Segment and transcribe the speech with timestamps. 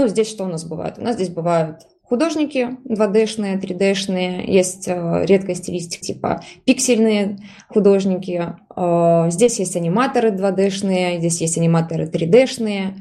[0.00, 0.94] Ну, здесь что у нас бывает?
[0.96, 7.36] У нас здесь бывают художники 2D-шные, 3D-шные, есть э, редкая стилистика типа пиксельные
[7.68, 12.94] художники, э, здесь есть аниматоры 2D-шные, здесь есть аниматоры 3D-шные,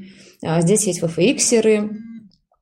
[0.43, 1.89] э, здесь есть VFX-еры,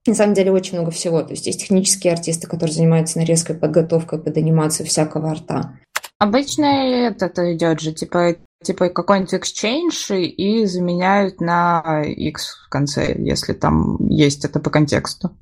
[0.05, 1.23] на самом деле очень много всего.
[1.23, 5.79] То есть есть технические артисты, которые занимаются нарезкой, подготовкой под анимацию всякого арта.
[6.19, 13.53] Обычно это идет же, типа, типа какой-нибудь exchange и заменяют на X в конце, если
[13.53, 15.37] там есть это по контексту.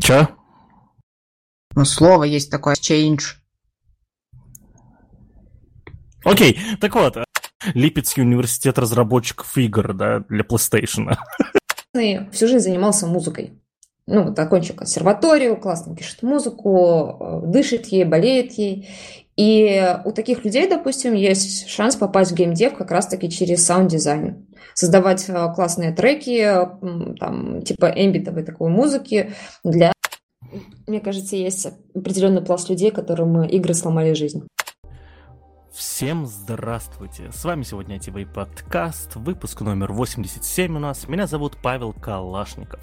[0.00, 0.28] Че?
[1.74, 3.36] Ну, слово есть такое change.
[6.24, 7.16] Окей, так вот,
[7.74, 11.16] Липецкий университет разработчиков игр, да, для PlayStation.
[12.32, 13.60] Всю жизнь занимался музыкой.
[14.06, 18.88] Ну, вот окончил консерваторию, классно пишет музыку, э, дышит ей, болеет ей.
[19.36, 24.46] И у таких людей, допустим, есть шанс попасть в геймдев как раз-таки через саунд-дизайн.
[24.74, 26.44] Создавать э, классные треки,
[27.18, 29.32] там, типа эмбитовой такой музыки
[29.64, 29.92] для...
[30.86, 34.46] Мне кажется, есть определенный пласт людей, которым игры сломали жизнь.
[35.74, 37.32] Всем здравствуйте!
[37.32, 41.08] С вами сегодня ITV подкаст, выпуск номер 87 у нас.
[41.08, 42.78] Меня зовут Павел Калашников.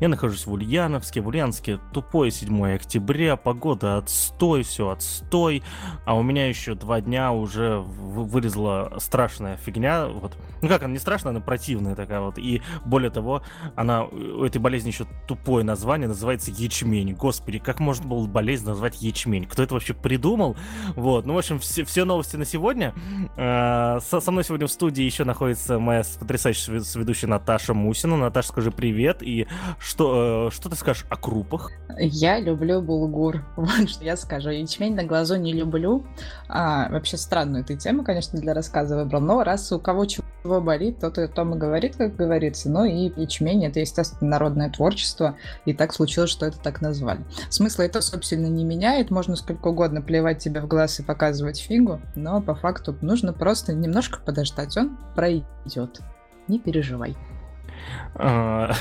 [0.00, 1.20] Я нахожусь в Ульяновске.
[1.20, 5.62] В Ульяновске тупое 7 октября, погода отстой, все отстой.
[6.06, 10.06] А у меня еще два дня уже вылезла страшная фигня.
[10.06, 10.34] Вот.
[10.62, 12.38] Ну как, она не страшная, она противная такая вот.
[12.38, 13.42] И более того,
[13.76, 17.12] она, у этой болезни еще тупое название, называется ячмень.
[17.12, 19.44] Господи, как можно было болезнь назвать ячмень?
[19.44, 20.56] Кто это вообще придумал?
[20.96, 22.94] Вот, ну в общем, все, все новости новости на сегодня.
[23.36, 28.16] Э, со, со мной сегодня в студии еще находится моя потрясающая ведущая Наташа Мусина.
[28.16, 29.22] Наташа, скажи привет.
[29.22, 29.46] И
[29.78, 31.70] что, э, что ты скажешь о крупах?
[31.98, 33.44] Я люблю булгур.
[33.56, 34.50] Вот что я скажу.
[34.50, 36.06] Ячмень на глазу не люблю.
[36.48, 39.20] А, вообще странную ты тему, конечно, для рассказа выбрал.
[39.20, 42.70] Но раз у кого чего болит, тот и о том и говорит, как говорится.
[42.70, 45.36] Ну и ячмень— это, естественно, народное творчество.
[45.64, 47.20] И так случилось, что это так назвали.
[47.48, 49.10] Смысла это, собственно, не меняет.
[49.10, 53.72] Можно сколько угодно плевать тебе в глаз и показывать фигу но по факту нужно просто
[53.72, 56.00] немножко подождать, он пройдет.
[56.48, 57.16] Не переживай.
[58.14, 58.72] А,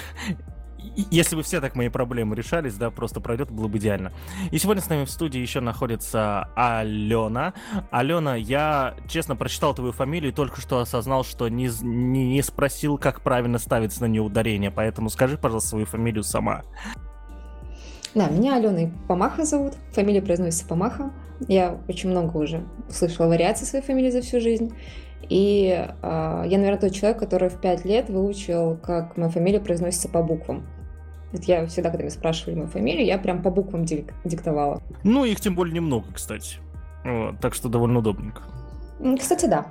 [1.11, 4.11] если бы все так мои проблемы решались, да, просто пройдет, было бы идеально.
[4.51, 7.53] И сегодня с нами в студии еще находится Алена.
[7.91, 12.97] Алена, я честно прочитал твою фамилию и только что осознал, что не, не, не спросил,
[12.97, 16.63] как правильно ставится на нее ударение, поэтому скажи, пожалуйста, свою фамилию сама.
[18.15, 21.11] Да, меня Алена Помаха зовут, фамилия произносится Помаха.
[21.47, 24.73] Я очень много уже слышала вариаций своей фамилии за всю жизнь.
[25.29, 30.09] И э, я, наверное, тот человек, который в пять лет выучил, как моя фамилия произносится
[30.09, 30.65] по буквам.
[31.31, 34.81] Вот я всегда, когда меня спрашивали мою фамилию, я прям по буквам дик- диктовала.
[35.03, 36.57] Ну, их тем более немного, кстати.
[37.05, 38.41] Вот, так что довольно удобненько.
[39.19, 39.67] Кстати, да.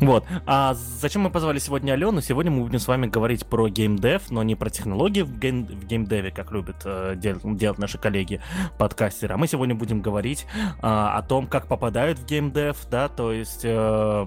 [0.00, 0.24] Вот.
[0.46, 2.20] А зачем мы позвали сегодня Алену?
[2.20, 5.86] Сегодня мы будем с вами говорить про геймдев, но не про технологии в, гейм, в
[5.86, 8.40] геймдеве, как любят э, дел, делать наши коллеги
[8.78, 9.34] подкастеры.
[9.34, 13.62] А мы сегодня будем говорить э, о том, как попадают в геймдев, да, то есть...
[13.64, 14.26] Э,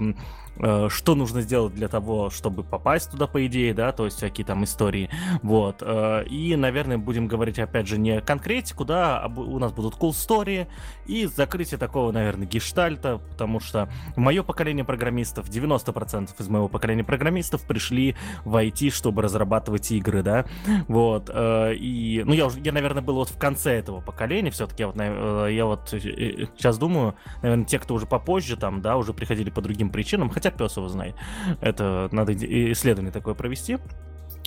[0.58, 4.64] что нужно сделать для того, чтобы попасть туда, по идее, да, то есть всякие там
[4.64, 5.10] истории,
[5.42, 5.78] вот.
[5.82, 10.12] Э, и, наверное, будем говорить, опять же, не конкретику, да, а у нас будут cool
[10.12, 10.68] story
[11.06, 17.66] и закрытие такого, наверное, гештальта, потому что мое поколение программистов, 90% из моего поколения программистов
[17.66, 20.46] пришли в IT, чтобы разрабатывать игры, да,
[20.88, 21.30] вот.
[21.34, 24.88] Э, и, ну, я уже, я, наверное, был вот в конце этого поколения, все-таки я
[24.88, 29.62] вот, я вот сейчас думаю, наверное, те, кто уже попозже там, да, уже приходили по
[29.62, 31.16] другим причинам, хотя пес его знает.
[31.62, 33.78] Это надо исследование такое провести.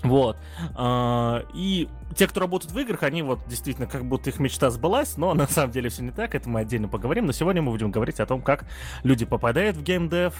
[0.02, 0.36] Вот.
[0.74, 5.16] А, и те, кто работают в играх, они вот действительно как будто их мечта сбылась,
[5.16, 7.26] но на самом деле все не так, это мы отдельно поговорим.
[7.26, 8.66] Но сегодня мы будем говорить о том, как
[9.02, 10.34] люди попадают в геймдев,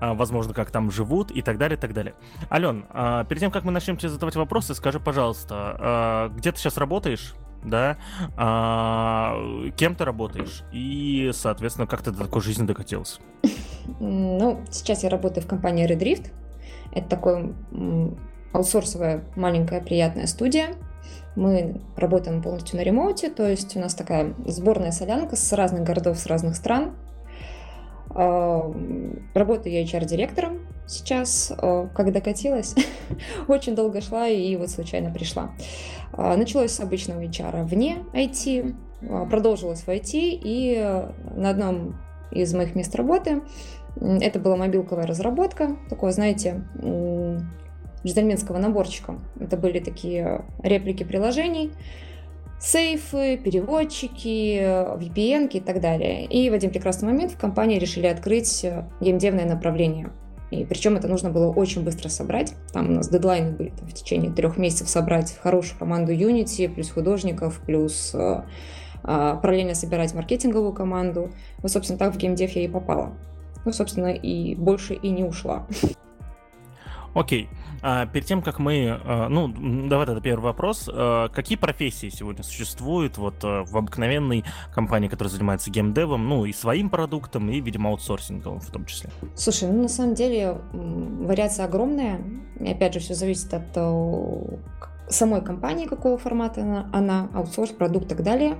[0.00, 2.14] а, возможно, как там живут и так далее, и так далее.
[2.50, 6.76] Ален, а, перед тем, как мы начнем тебе задавать вопросы, скажи, пожалуйста, где ты сейчас
[6.76, 7.34] работаешь?
[7.64, 7.96] да,
[9.76, 13.20] кем ты работаешь и, соответственно, как ты до такой жизни докатился?
[14.00, 16.30] Ну, сейчас я работаю в компании Redrift.
[16.92, 17.54] Это такой
[18.52, 20.68] аутсорсовая маленькая приятная студия.
[21.36, 26.18] Мы работаем полностью на ремоуте, то есть у нас такая сборная солянка с разных городов,
[26.18, 26.94] с разных стран.
[28.08, 28.72] А,
[29.34, 31.52] работаю я HR-директором сейчас.
[31.56, 32.74] А, как докатилась,
[33.48, 35.50] очень долго шла и вот случайно пришла.
[36.12, 38.74] А, началось с обычного HR вне IT,
[39.30, 41.04] продолжилось в IT, и
[41.36, 41.96] на одном
[42.30, 43.42] из моих мест работы
[44.00, 46.64] это была мобилковая разработка, такого, знаете,
[48.04, 49.16] джентльменского наборчика.
[49.40, 51.72] Это были такие реплики приложений,
[52.60, 54.58] сейфы, переводчики,
[54.98, 56.24] VPN и так далее.
[56.24, 58.64] И в один прекрасный момент в компании решили открыть
[59.00, 60.10] геймдевное направление.
[60.50, 62.54] И причем это нужно было очень быстро собрать.
[62.72, 66.90] Там у нас дедлайны были там, в течение трех месяцев собрать хорошую команду Unity, плюс
[66.90, 68.42] художников, плюс э,
[69.02, 71.30] э, параллельно собирать маркетинговую команду.
[71.58, 73.12] Вот, собственно, так в геймдев я и попала.
[73.66, 75.66] Ну, собственно, и больше и не ушла.
[77.14, 77.48] Окей.
[77.82, 79.00] А перед тем, как мы...
[79.04, 79.48] А, ну,
[79.88, 80.88] давай это первый вопрос.
[80.92, 86.52] А, какие профессии сегодня существуют вот а, в обыкновенной компании, которая занимается геймдевом, ну, и
[86.52, 89.10] своим продуктом, и, видимо, аутсорсингом в том числе?
[89.34, 92.20] Слушай, ну, на самом деле, вариация огромная.
[92.60, 94.58] И, опять же, все зависит от э,
[95.08, 98.58] самой компании, какого формата она, она аутсорс, продукт и так далее,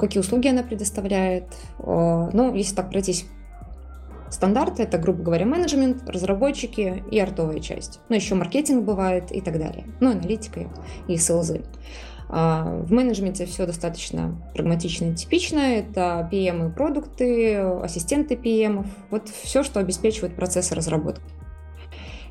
[0.00, 1.54] какие услуги она предоставляет.
[1.78, 3.26] Ну, если так пройтись
[4.30, 8.00] Стандарты— это, грубо говоря, менеджмент, разработчики и артовая часть.
[8.08, 9.86] Ну, еще маркетинг бывает и так далее.
[10.00, 10.68] Ну, аналитика
[11.08, 11.62] и селзы.
[12.28, 15.58] А, в менеджменте все достаточно прагматично и типично.
[15.58, 21.22] Это PM и продукты, ассистенты PM, вот все, что обеспечивает процесс разработки.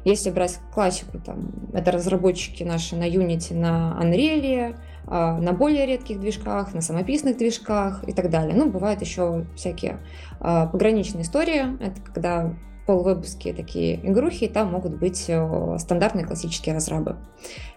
[0.05, 4.75] Если брать классику, там, это разработчики наши на Unity, на Unreal,
[5.05, 8.55] на более редких движках, на самописных движках и так далее.
[8.55, 9.99] Ну, бывают еще всякие
[10.39, 11.77] а, пограничные истории.
[11.83, 12.53] Это когда
[12.85, 17.17] полувебовские такие игрухи, и там могут быть э, стандартные классические разрабы.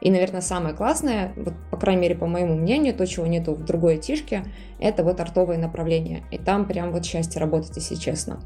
[0.00, 3.64] И, наверное, самое классное, вот, по крайней мере, по моему мнению, то, чего нету в
[3.64, 4.44] другой тишке,
[4.80, 6.24] это вот артовые направления.
[6.30, 8.40] И там прям вот счастье работать, если честно.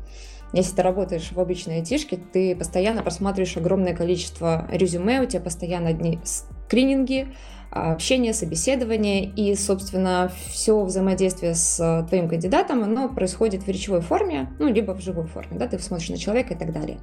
[0.52, 5.90] Если ты работаешь в обычной айтишке, ты постоянно просматриваешь огромное количество резюме, у тебя постоянно
[5.90, 7.28] одни скрининги,
[7.70, 14.50] общение, собеседование и, собственно, все взаимодействие с э, твоим кандидатом, оно происходит в речевой форме,
[14.58, 16.98] ну, либо в живой форме, да, ты смотришь на человека и так далее.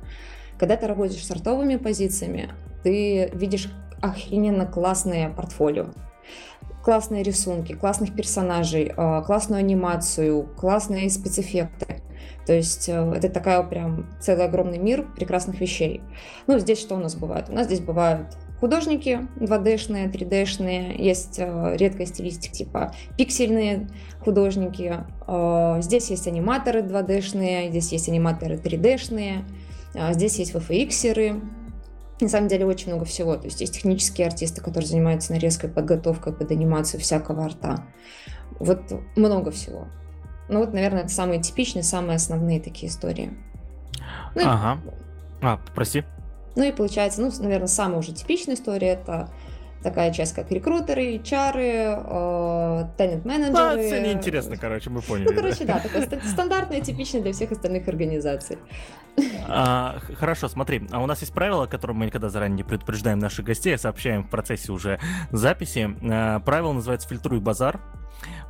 [0.59, 2.49] Когда ты работаешь с артовыми позициями,
[2.83, 3.71] ты видишь
[4.01, 5.87] охрененно классное портфолио,
[6.83, 12.01] классные рисунки, классных персонажей, э, классную анимацию, классные спецэффекты.
[12.45, 16.01] То есть это такая прям целый огромный мир прекрасных вещей.
[16.47, 17.49] Ну, здесь что у нас бывает?
[17.49, 23.87] У нас здесь бывают художники 2D-шные, 3D-шные, есть э, редкая стилистика типа пиксельные
[24.19, 29.43] художники, э, здесь есть аниматоры 2D-шные, здесь есть аниматоры 3D-шные,
[29.93, 31.41] э, здесь есть VFX-еры,
[32.19, 33.35] на самом деле очень много всего.
[33.35, 37.83] То есть есть технические артисты, которые занимаются нарезкой, подготовкой под анимацию всякого арта.
[38.59, 38.81] Вот
[39.15, 39.87] много всего.
[40.49, 43.37] Ну вот, наверное, это самые типичные, самые основные такие истории.
[44.33, 44.79] Ну, ага.
[45.41, 46.03] А, прости.
[46.57, 49.29] Ну и получается, ну, наверное, самая уже типичная история это
[49.83, 51.19] такая часть, как рекрутеры,
[52.97, 53.79] талент-менеджеры.
[53.79, 55.27] Э, это неинтересно, короче, мы поняли.
[55.29, 58.57] Ну, короче, да, такое стандартное, типичное для всех остальных организаций.
[59.47, 63.45] А, хорошо, смотри, а у нас есть правило, которое мы никогда заранее не предупреждаем наших
[63.45, 64.99] гостей, а сообщаем в процессе уже
[65.31, 65.95] записи.
[66.09, 67.79] А, правило называется «фильтруй базар».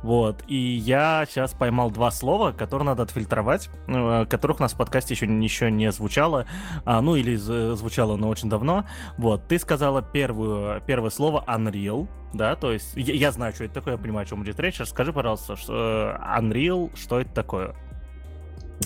[0.02, 0.42] Вот.
[0.46, 5.14] И я сейчас поймал два слова, которые надо отфильтровать, э, которых у нас в подкасте
[5.14, 6.46] еще, еще не звучало.
[6.84, 8.84] А, ну, или звучало, но очень давно.
[9.16, 9.46] Вот.
[9.48, 13.94] Ты сказала первую, первое слово Unreal, да, то есть я, я знаю, что это такое,
[13.94, 14.80] я понимаю, о чем идет речь.
[14.84, 17.74] Скажи, пожалуйста, что, э, Unreal, что это такое?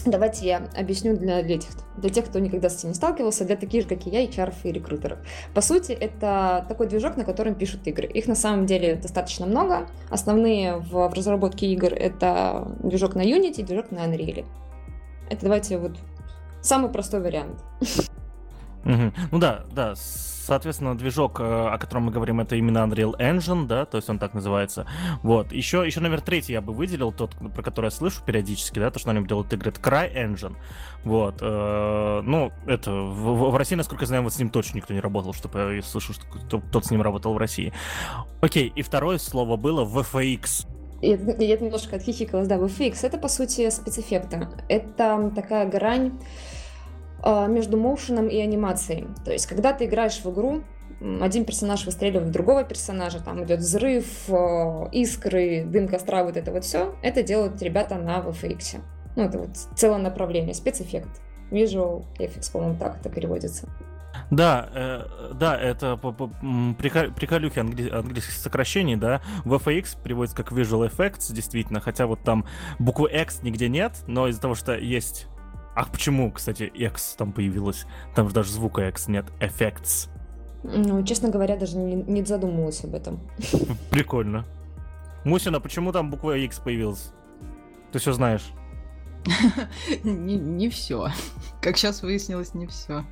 [0.06, 3.56] Давайте я объясню для, для, тех, для тех, кто никогда с этим не сталкивался, для
[3.56, 5.18] таких же, как и я, HR и рекрутеров.
[5.54, 8.06] По сути, это такой движок, на котором пишут игры.
[8.06, 9.86] Их на самом деле достаточно много.
[10.10, 14.44] Основные в, в разработке игр— это движок на Unity и движок на Unreal.
[15.30, 15.96] Это давайте вот
[16.62, 17.62] самый простой вариант.
[18.84, 19.94] Ну да, да,
[20.42, 24.18] соответственно, движок, э, о котором мы говорим, это именно Unreal Engine, да, то есть он
[24.18, 24.86] так называется.
[25.22, 25.52] Вот.
[25.52, 28.98] Еще, еще номер третий я бы выделил, тот, про который я слышу периодически, да, то,
[28.98, 30.56] что на нем делают игры, это Cry Engine.
[31.04, 31.36] Вот.
[31.40, 35.00] Э, ну, это в, в России, насколько я знаю, вот с ним точно никто не
[35.00, 37.72] работал, чтобы я слышу, что кто-то с ним работал в России.
[38.40, 40.66] Окей, и второе слово было VFX.
[41.02, 42.98] Я, я немножко отхихикалась, да, VFX.
[43.02, 44.48] Это, по сути, спецэффекты.
[44.68, 46.12] Это такая грань
[47.24, 49.06] между моушеном и анимацией.
[49.24, 50.62] То есть, когда ты играешь в игру,
[51.20, 56.52] один персонаж выстреливает в другого персонажа, там идет взрыв, а, искры, дым костра, вот это
[56.52, 58.80] вот все, это делают ребята на VFX.
[59.16, 61.20] Ну, это вот целое направление, спецэффект.
[61.50, 63.68] Visual Effects, по-моему, так это переводится.
[64.30, 69.20] Да, э, да, это приколюхи англи, английских сокращений, да.
[69.44, 72.46] VFX переводится как Visual Effects, действительно, хотя вот там
[72.78, 75.26] буквы X нигде нет, но из-за того, что есть
[75.74, 77.86] Ах, почему, кстати, X там появилось?
[78.14, 80.08] Там же даже звука X нет, Effects.
[80.62, 83.20] Ну, честно говоря, даже не, не задумывалась об этом.
[83.90, 84.44] Прикольно.
[85.24, 87.12] Мусина, почему там буква X появилась?
[87.90, 88.52] Ты все знаешь?
[90.04, 91.08] не, не все.
[91.60, 93.04] Как сейчас выяснилось, не все.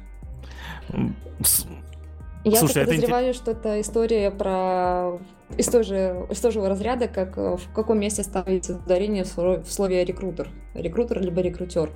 [2.44, 3.38] Я Слушай, подозреваю, это...
[3.38, 5.18] что это история про
[5.56, 9.64] из того, же, из того же разряда, как э, в каком месте ставить ударение в
[9.68, 10.48] слове рекрутер.
[10.74, 11.90] Рекрутер либо рекрутер.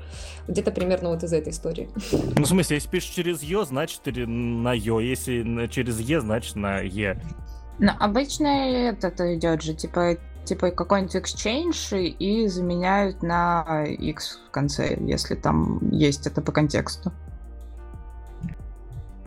[0.49, 1.89] Где-то примерно вот из этой истории.
[2.13, 5.01] Ну, в смысле, если пишешь через Ё, значит на Ё.
[5.01, 7.21] Если через Е, значит на Е.
[7.79, 14.97] Ну, обычно это идет же, типа, типа какой-нибудь exchange и заменяют на X в конце,
[15.01, 17.13] если там есть это по контексту.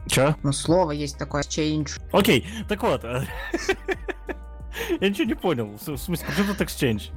[0.08, 0.36] Че?
[0.44, 2.00] Ну, слово есть такое exchange.
[2.12, 3.04] Окей, так вот.
[5.02, 5.78] Я ничего не понял.
[5.80, 7.12] В смысле, почему тут exchange?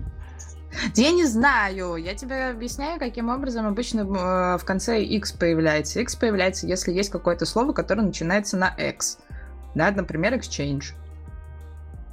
[0.94, 1.96] Я не знаю.
[1.96, 6.00] Я тебе объясняю, каким образом обычно э, в конце X появляется.
[6.00, 9.18] X появляется, если есть какое-то слово, которое начинается на X.
[9.74, 10.94] Да, например, exchange.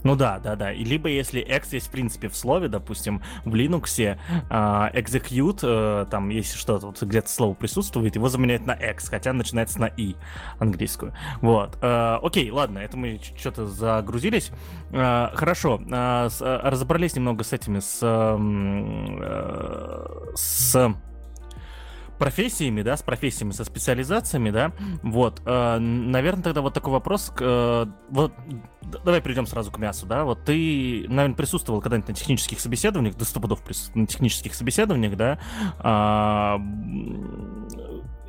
[0.07, 0.71] Ну да, да, да.
[0.71, 4.17] И либо если X есть в принципе в слове, допустим, в Linux э,
[4.49, 9.81] execute, э, там если что-то вот где-то слово присутствует, его заменяют на X, хотя начинается
[9.81, 10.15] на I
[10.59, 11.13] английскую.
[11.41, 11.77] Вот.
[11.81, 14.51] Э, окей, ладно, это мы что-то загрузились.
[14.91, 15.81] Э, хорошо.
[15.91, 18.37] Э, с, э, разобрались немного с этими, с, э,
[20.35, 20.95] с
[22.17, 24.71] профессиями, да, с профессиями, со специализациями, да,
[25.01, 28.33] вот, э, наверное, тогда вот такой вопрос, э, вот,
[28.81, 33.25] давай перейдем сразу к мясу, да, вот ты, наверное, присутствовал когда-нибудь на технических собеседованиях, до
[33.25, 33.61] стопудов
[33.95, 35.39] на технических собеседованиях, да,
[35.79, 36.57] э,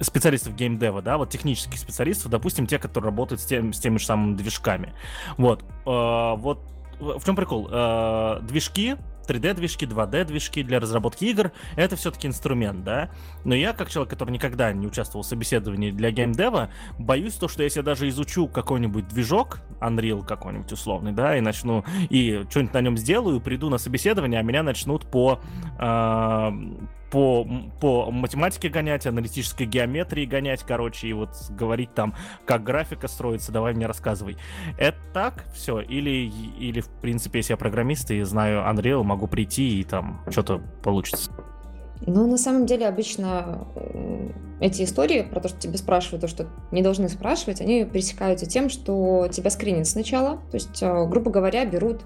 [0.02, 4.06] специалистов геймдева, да, вот технических специалистов, допустим, те, которые работают с, тем, с теми же
[4.06, 4.94] самыми движками,
[5.36, 6.60] вот, э, вот,
[7.00, 7.68] в чем прикол?
[7.70, 8.96] Э, движки
[9.28, 13.10] 3D-движки, 2D-движки для разработки игр, это все-таки инструмент, да.
[13.44, 17.62] Но я, как человек, который никогда не участвовал в собеседовании для геймдева, боюсь то, что
[17.62, 22.80] если я даже изучу какой-нибудь движок, Unreal какой-нибудь условный, да, и начну, и что-нибудь на
[22.80, 25.40] нем сделаю, приду на собеседование, а меня начнут по,
[25.78, 26.50] э,
[27.10, 27.46] по,
[27.80, 33.74] по математике гонять, аналитической геометрии гонять, короче, и вот говорить там, как графика строится, давай
[33.74, 34.36] мне рассказывай.
[34.78, 35.80] Это так все?
[35.80, 40.60] Или, или в принципе, если я программист и знаю Unreal, могу прийти и там что-то
[40.82, 41.30] получится?
[42.06, 44.28] Ну, на самом деле, обычно э,
[44.60, 48.68] эти истории про то, что тебе спрашивают, то, что не должны спрашивать, они пересекаются тем,
[48.68, 50.36] что тебя скринят сначала.
[50.50, 52.02] То есть, э, грубо говоря, берут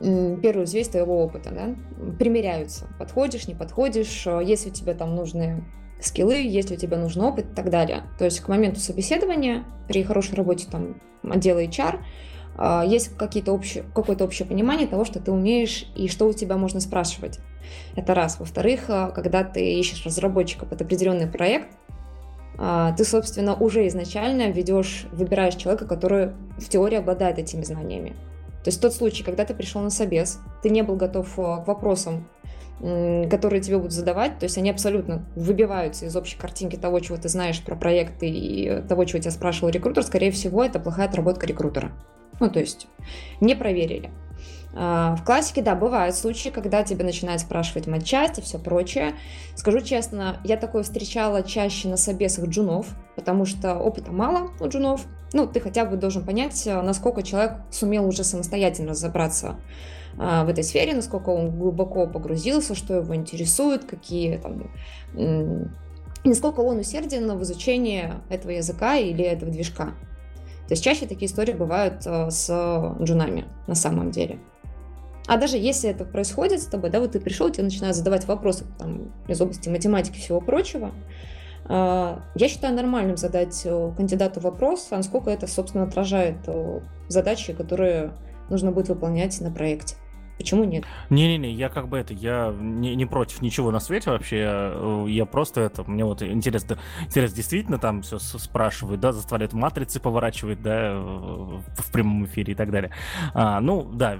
[0.00, 1.74] первую взвесь твоего опыта, да,
[2.18, 5.64] примеряются, подходишь, не подходишь, э, если у тебя там нужны
[6.00, 8.02] скиллы, если у тебя нужен опыт и так далее.
[8.18, 12.00] То есть к моменту собеседования при хорошей работе там отдела HR
[12.58, 16.56] э, есть какие-то общие, какое-то общее понимание того, что ты умеешь и что у тебя
[16.56, 17.38] можно спрашивать.
[17.96, 18.40] Это раз.
[18.40, 21.68] Во-вторых, э, когда ты ищешь разработчика под определенный проект,
[22.96, 28.14] ты, собственно, уже изначально ведешь, выбираешь человека, который в теории обладает этими знаниями.
[28.64, 31.66] То есть тот случай, когда ты пришел на собес, ты не был готов э, к
[31.66, 32.28] вопросам,
[32.80, 37.28] которые тебе будут задавать, то есть они абсолютно выбиваются из общей картинки того, чего ты
[37.28, 41.92] знаешь про проекты и того, чего тебя спрашивал рекрутер, скорее всего, это плохая отработка рекрутера.
[42.40, 42.88] Ну, то есть
[43.40, 44.10] не проверили.
[44.76, 49.14] А, в классике, да, бывают случаи, когда тебя начинают спрашивать матчасть и все прочее.
[49.54, 55.06] Скажу честно, я такое встречала чаще на собесах джунов, потому что опыта мало у джунов.
[55.34, 59.56] Ну, ты хотя бы должен понять, насколько человек сумел уже самостоятельно разобраться
[60.16, 64.70] а, в этой сфере, насколько он глубоко погрузился, что его интересует, какие там
[66.22, 69.86] насколько он усерден в изучении этого языка или этого движка.
[70.68, 72.48] То есть чаще такие истории бывают а, с
[73.02, 74.38] джунами на самом деле.
[75.26, 78.66] А даже если это происходит с тобой, да, вот ты пришел, тебе начинают задавать вопросы
[78.78, 80.92] там, из области математики и всего прочего,
[81.68, 88.12] я считаю нормальным задать э, кандидату вопрос, а насколько это, собственно, отражает э, задачи, которые
[88.50, 89.96] нужно будет выполнять на проекте.
[90.36, 90.84] Почему нет?
[91.10, 95.06] Не-не-не, я как бы это, я не, не против ничего на свете вообще, я, э,
[95.08, 100.60] я просто это, мне вот интересно, интересно, действительно там все спрашивают, да, заставляют матрицы поворачивать,
[100.60, 102.90] да, в прямом эфире и так далее.
[103.32, 104.18] А, ну, да,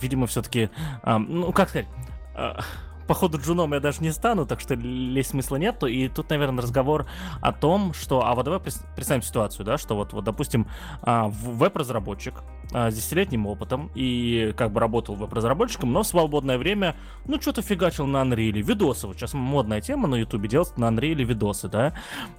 [0.00, 0.70] видимо, все-таки,
[1.02, 1.88] а, ну, как сказать,
[2.36, 2.60] а,
[3.08, 5.86] по ходу джуном я даже не стану, так что лезть смысла нету.
[5.86, 7.06] И тут, наверное, разговор
[7.40, 8.24] о том, что...
[8.24, 10.68] А вот давай представим ситуацию, да, что вот, вот допустим,
[11.02, 12.34] а, веб-разработчик,
[12.72, 17.62] а, с десятилетним опытом и как бы работал веб-разработчиком, но в свободное время, ну, что-то
[17.62, 21.94] фигачил на Unreal, видосы, вот сейчас модная тема на ютубе, делать на Unreal видосы, да,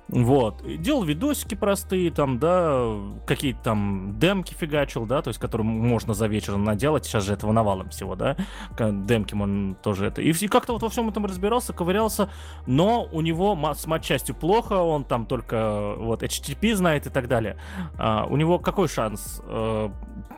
[0.07, 2.95] вот, делал видосики простые, там, да,
[3.25, 7.51] какие-то там демки фигачил, да, то есть, которые можно за вечер наделать, сейчас же этого
[7.51, 8.37] навалом всего, да,
[8.77, 12.29] демки он тоже это, и, и как-то вот во всем этом разбирался, ковырялся,
[12.67, 17.57] но у него с матчастью плохо, он там только вот HTTP знает и так далее,
[17.97, 19.89] а, у него какой шанс э,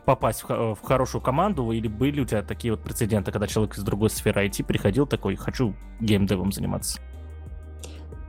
[0.04, 3.82] попасть в, в хорошую команду, или были у тебя такие вот прецеденты, когда человек из
[3.82, 7.00] другой сферы IT приходил такой, хочу геймдевом заниматься?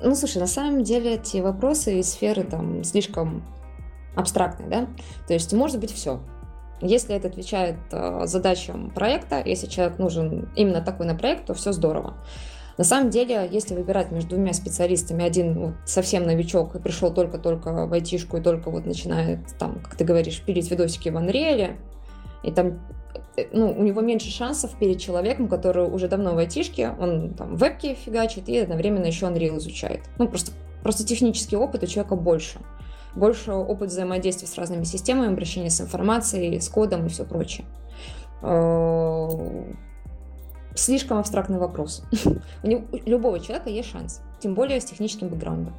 [0.01, 3.43] Ну, слушай, на самом деле эти вопросы из сферы там слишком
[4.15, 4.87] абстрактный, да,
[5.27, 6.19] то есть может быть все.
[6.81, 11.71] Если это отвечает э, задачам проекта, если человек нужен именно такой на проект, то все
[11.71, 12.15] здорово.
[12.77, 17.85] На самом деле, если выбирать между двумя специалистами, один вот совсем новичок и пришел только-только
[17.85, 21.75] в айтишку и только вот начинает, там, как ты говоришь, пилить видосики в Unreal,
[22.43, 22.79] и там
[23.37, 27.55] э, ну, у него меньше шансов перед человеком, который уже давно в айтишке, он там
[27.55, 30.01] вебки фигачит и одновременно еще Unreal изучает.
[30.17, 30.51] Ну, просто,
[30.81, 32.59] просто технический опыт у человека больше.
[33.15, 37.65] Больше опыт взаимодействия с разными системами, обращения с информацией, с кодом и все прочее.
[38.41, 39.73] Э,
[40.75, 42.03] слишком абстрактный вопрос.
[42.63, 42.67] У,
[43.05, 45.73] любого человека есть шанс, тем более с техническим бэкграундом.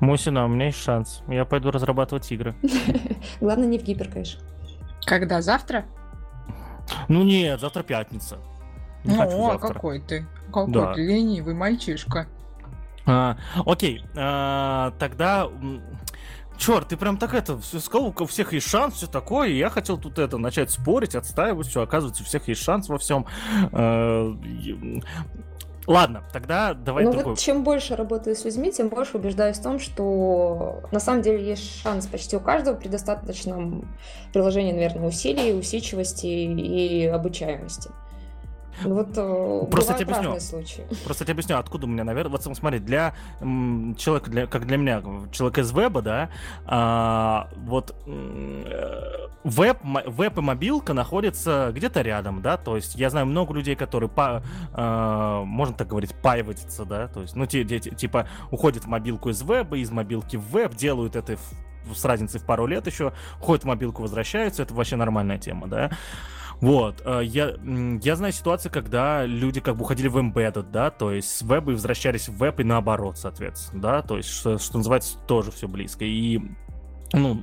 [0.00, 1.22] Мусина, у меня есть шанс.
[1.28, 2.54] Я пойду разрабатывать игры.
[3.40, 4.40] Главное, не в гипер, конечно.
[5.04, 5.42] Когда?
[5.42, 5.84] Завтра?
[7.08, 8.38] Ну нет, завтра пятница.
[9.04, 10.26] Не ну, а какой ты?
[10.46, 10.94] Какой да.
[10.94, 12.26] ты ленивый мальчишка.
[13.06, 15.48] А, окей, а, тогда
[16.58, 19.98] Черт, ты прям так это, сказал, у всех есть шанс, все такое, и я хотел
[19.98, 23.26] тут это начать спорить, отстаивать, все, оказывается, у всех есть шанс во всем.
[23.72, 24.32] Э,
[25.86, 27.30] ладно, тогда давай Ну другой.
[27.32, 31.46] вот чем больше работаю с людьми, тем больше убеждаюсь в том, что на самом деле
[31.46, 33.86] есть шанс почти у каждого при достаточном
[34.32, 37.90] приложении, наверное, усилий, усидчивости и обучаемости.
[38.84, 40.38] Ну вот э, просто тебе объясню.
[40.40, 40.84] Случаи.
[41.04, 45.02] Просто тебе объясню, откуда у меня, наверное, вот смотри, для человека, для, как для меня,
[45.32, 46.30] человек из веба, да,
[46.66, 53.26] а, вот э, веб, веб и мобилка находятся где-то рядом, да, то есть я знаю
[53.26, 54.42] много людей, которые, по,
[54.72, 59.30] а, можно так говорить, паиваются, да, то есть, ну, те, те, типа, уходят в мобилку
[59.30, 61.36] из веба, из мобилки в веб, делают это
[61.86, 65.66] в, с разницей в пару лет еще, ходят в мобилку, возвращаются, это вообще нормальная тема,
[65.66, 65.90] да.
[66.60, 67.54] Вот, э, я,
[68.02, 71.72] я знаю ситуации, когда люди как бы уходили в embedded, да, то есть с веба
[71.72, 75.68] и возвращались в веб и наоборот, соответственно, да, то есть, что, что называется, тоже все
[75.68, 76.04] близко.
[76.04, 76.40] И
[77.16, 77.42] ну,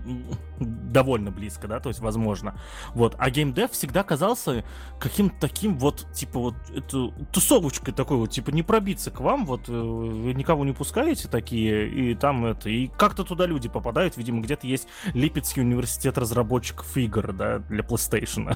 [0.60, 2.56] довольно близко, да, то есть возможно.
[2.94, 3.16] Вот.
[3.18, 4.64] А геймдев всегда казался
[5.00, 9.68] каким-то таким вот, типа, вот, эту тусовочкой такой вот, типа, не пробиться к вам, вот,
[9.68, 14.42] э, вы никого не пускаете такие, и там это, и как-то туда люди попадают, видимо,
[14.42, 18.56] где-то есть Липецкий университет разработчиков игр, да, для PlayStation.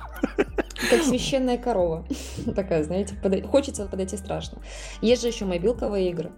[0.89, 2.05] Как священная корова.
[2.55, 3.15] Такая, знаете,
[3.47, 4.61] хочется подойти страшно.
[5.01, 6.31] Есть же еще мобилковые игры.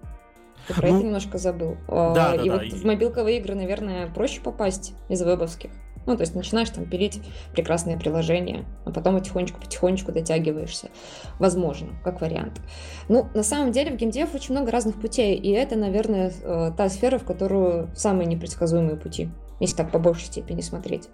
[0.67, 1.77] Ты про ну, это немножко забыл.
[1.87, 2.69] Да, да, и да, вот и...
[2.69, 5.71] в мобилковые игры, наверное, проще попасть из вебовских.
[6.05, 7.21] Ну, то есть начинаешь там пилить
[7.53, 10.89] прекрасные приложения, а потом потихонечку-потихонечку дотягиваешься.
[11.37, 12.61] Возможно, как вариант.
[13.09, 16.89] Ну, на самом деле в геймдев очень много разных путей, и это, наверное, э, та
[16.89, 21.09] сфера, в которую самые непредсказуемые пути, если так по большей степени смотреть.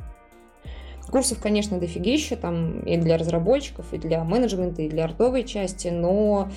[1.09, 6.49] Курсов, конечно, дофигища, там и для разработчиков, и для менеджмента, и для артовой части, но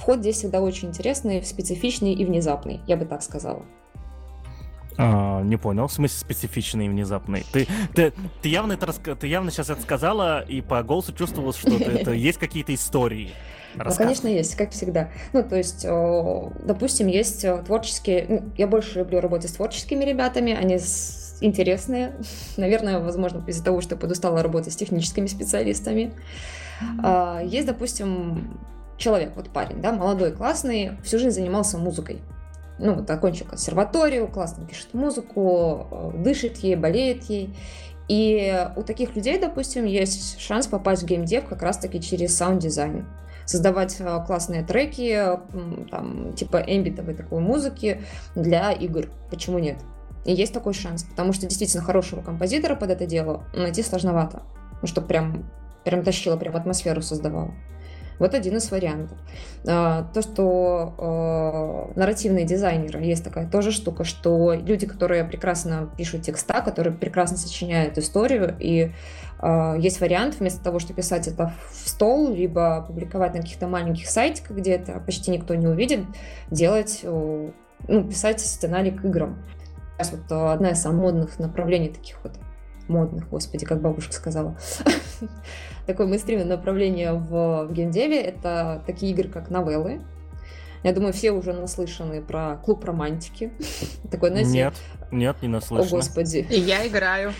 [0.00, 3.62] Вход здесь всегда очень интересный, специфичный и внезапный, я бы так сказала.
[4.96, 7.44] А, не понял, в смысле специфичный и внезапный.
[7.52, 11.74] Ты, ты, ты, явно это, ты явно сейчас это сказала, и по голосу чувствовал, что
[11.74, 13.30] это, это есть какие-то истории.
[13.76, 15.10] Ну, конечно, есть, как всегда.
[15.32, 18.26] Ну, то есть, допустим, есть творческие...
[18.28, 20.78] Ну, я больше люблю работать с творческими ребятами, они
[21.40, 22.12] интересные.
[22.56, 26.12] Наверное, возможно, из-за того, что я подустала работать с техническими специалистами.
[27.02, 28.58] А, есть, допустим,
[29.00, 32.20] человек, вот парень, да, молодой, классный, всю жизнь занимался музыкой.
[32.78, 37.54] Ну, вот окончил консерваторию, классно пишет музыку, э, дышит ей, болеет ей.
[38.08, 43.06] И у таких людей, допустим, есть шанс попасть в геймдев как раз-таки через саунд-дизайн.
[43.44, 45.38] Создавать э, классные треки,
[45.90, 48.00] там, типа эмбиентовой такой музыки
[48.34, 49.08] для игр.
[49.30, 49.76] Почему нет?
[50.24, 54.42] И есть такой шанс, потому что действительно хорошего композитора под это дело найти сложновато.
[54.80, 55.50] Ну, чтобы прям,
[55.84, 57.52] прям тащило, прям атмосферу создавало.
[58.20, 59.16] Вот один из вариантов.
[59.66, 66.22] А, то, что э, нарративные дизайнеры, есть такая тоже штука, что люди, которые прекрасно пишут
[66.22, 68.92] текста, которые прекрасно сочиняют историю, и
[69.40, 74.06] э, есть вариант, вместо того, чтобы писать это в стол, либо публиковать на каких-то маленьких
[74.06, 76.00] сайтиках, где это почти никто не увидит,
[76.50, 79.42] делать, ну, писать сценарий к играм.
[79.96, 82.32] Сейчас вот одна из самых модных направлений таких вот
[82.90, 84.56] модных, господи, как бабушка сказала,
[85.86, 90.00] такое мейнстримное направление в, в геймдеве, это такие игры, как новеллы.
[90.82, 93.52] Я думаю, все уже наслышаны про клуб романтики.
[94.10, 94.50] Такой, знаете...
[94.50, 94.74] Нет,
[95.10, 95.88] нет, не наслышаны.
[95.88, 96.46] О, господи.
[96.48, 97.34] И я играю.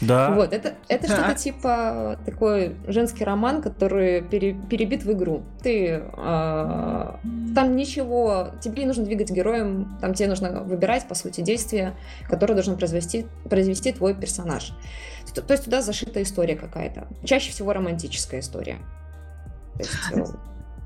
[0.00, 0.30] Да.
[0.30, 1.14] Вот, это, это да.
[1.14, 5.42] что-то типа такой женский роман, который пере, перебит в игру.
[5.62, 7.14] Ты э,
[7.54, 11.94] там ничего, тебе не нужно двигать героем, там тебе нужно выбирать, по сути, действия,
[12.28, 14.72] которые должен произвести, произвести твой персонаж.
[15.34, 17.06] То, то есть туда зашита история какая-то.
[17.24, 18.78] Чаще всего романтическая история.
[19.78, 20.24] Есть, э,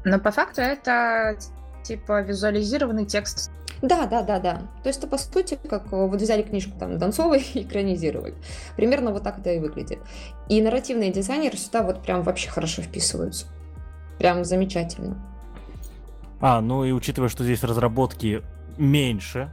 [0.05, 1.37] Но по факту это
[1.85, 3.51] типа визуализированный текст.
[3.83, 4.63] Да, да, да, да.
[4.83, 8.35] То есть это по сути, как э, вот взяли книжку там Донцовой и экранизировали.
[8.77, 9.99] Примерно вот так это и выглядит.
[10.49, 13.47] И нарративные дизайнеры сюда вот прям вообще хорошо вписываются.
[14.19, 15.17] Прям замечательно.
[16.41, 18.43] А, ну и учитывая, что здесь разработки
[18.77, 19.51] меньше,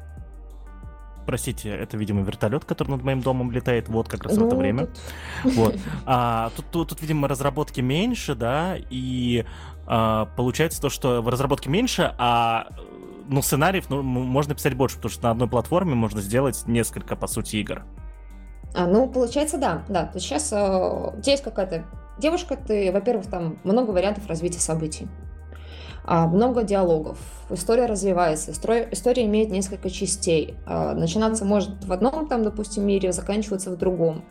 [1.25, 4.55] Простите, это, видимо, вертолет, который над моим домом летает, вот как раз ну, в это
[4.55, 4.87] ну, время.
[4.87, 4.99] Тут...
[5.55, 5.75] Вот.
[6.05, 9.45] А, тут, тут, тут, видимо, разработки меньше, да, и
[9.85, 12.67] а, получается то, что в разработке меньше, а
[13.27, 17.27] ну, сценариев ну, можно писать больше, потому что на одной платформе можно сделать несколько, по
[17.27, 17.83] сути, игр.
[18.73, 20.05] А, ну, получается, да, да.
[20.05, 21.85] То есть сейчас э, есть какая-то
[22.19, 25.07] девушка, ты, во-первых, там много вариантов развития событий.
[26.03, 30.55] А, много диалогов, история развивается, история, история имеет несколько частей.
[30.65, 34.25] А, начинаться может в одном, там, допустим, мире, заканчиваться в другом.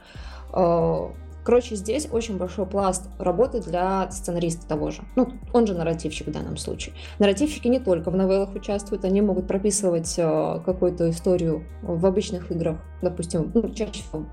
[0.53, 1.12] А,
[1.44, 5.03] короче, здесь очень большой пласт работы для сценариста того же.
[5.16, 6.94] Ну, он же нарративщик в данном случае.
[7.18, 13.50] Нарративщики не только в новеллах участвуют, они могут прописывать какую-то историю в обычных играх, допустим,
[13.55, 14.26] ну, чаще всего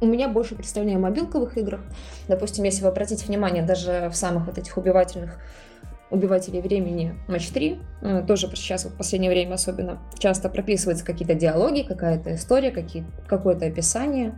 [0.00, 1.80] у меня больше представления о мобилковых играх.
[2.28, 5.38] Допустим, если вы обратите внимание, даже в самых вот этих убивательных
[6.10, 11.82] убивателей времени Матч 3, э, тоже сейчас в последнее время особенно часто прописываются какие-то диалоги,
[11.82, 14.34] какая-то история, какие, какое-то описание.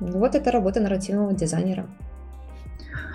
[0.00, 1.86] Вот это работа нарративного дизайнера.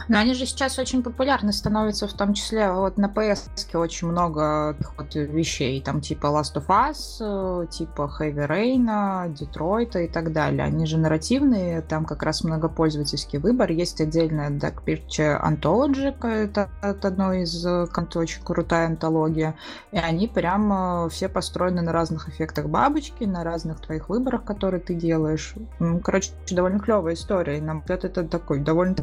[0.07, 4.77] Но они же сейчас очень популярны становятся, в том числе вот на PS очень много
[4.97, 10.63] вот вещей, там типа Last of Us, э, типа Heavy Rain, Детройта и так далее.
[10.63, 13.71] Они же нарративные, там как раз многопользовательский выбор.
[13.71, 19.55] Есть отдельная Dark Picture Anthology, это, это одно из, это очень крутая антология.
[19.91, 24.93] И они прям все построены на разных эффектах бабочки, на разных твоих выборах, которые ты
[24.93, 25.55] делаешь.
[26.03, 27.57] Короче, довольно клевая история.
[27.57, 28.95] И нам это такой довольно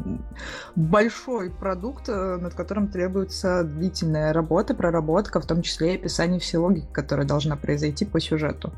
[0.93, 6.57] большой продукт, э, над которым требуется длительная работа, проработка, в том числе и описание всей
[6.57, 8.71] логики, которая должна произойти по сюжету.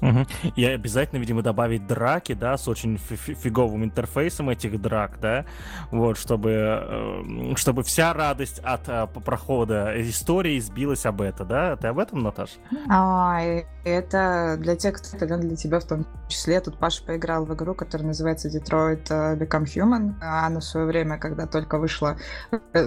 [0.00, 0.26] Угу.
[0.56, 5.44] И обязательно, видимо, добавить драки, да, с очень фиговым интерфейсом этих драк, да,
[5.90, 11.76] вот, чтобы, э, чтобы вся радость от э, прохода истории сбилась об это, да?
[11.76, 12.54] Ты об этом, Наташа?
[12.88, 13.40] А,
[13.84, 16.60] это для тех, кто для тебя в том числе.
[16.60, 20.14] Тут Паша поиграл в игру, которая называется Detroit э, Become Human.
[20.20, 22.16] Она в свое время, когда только вышла,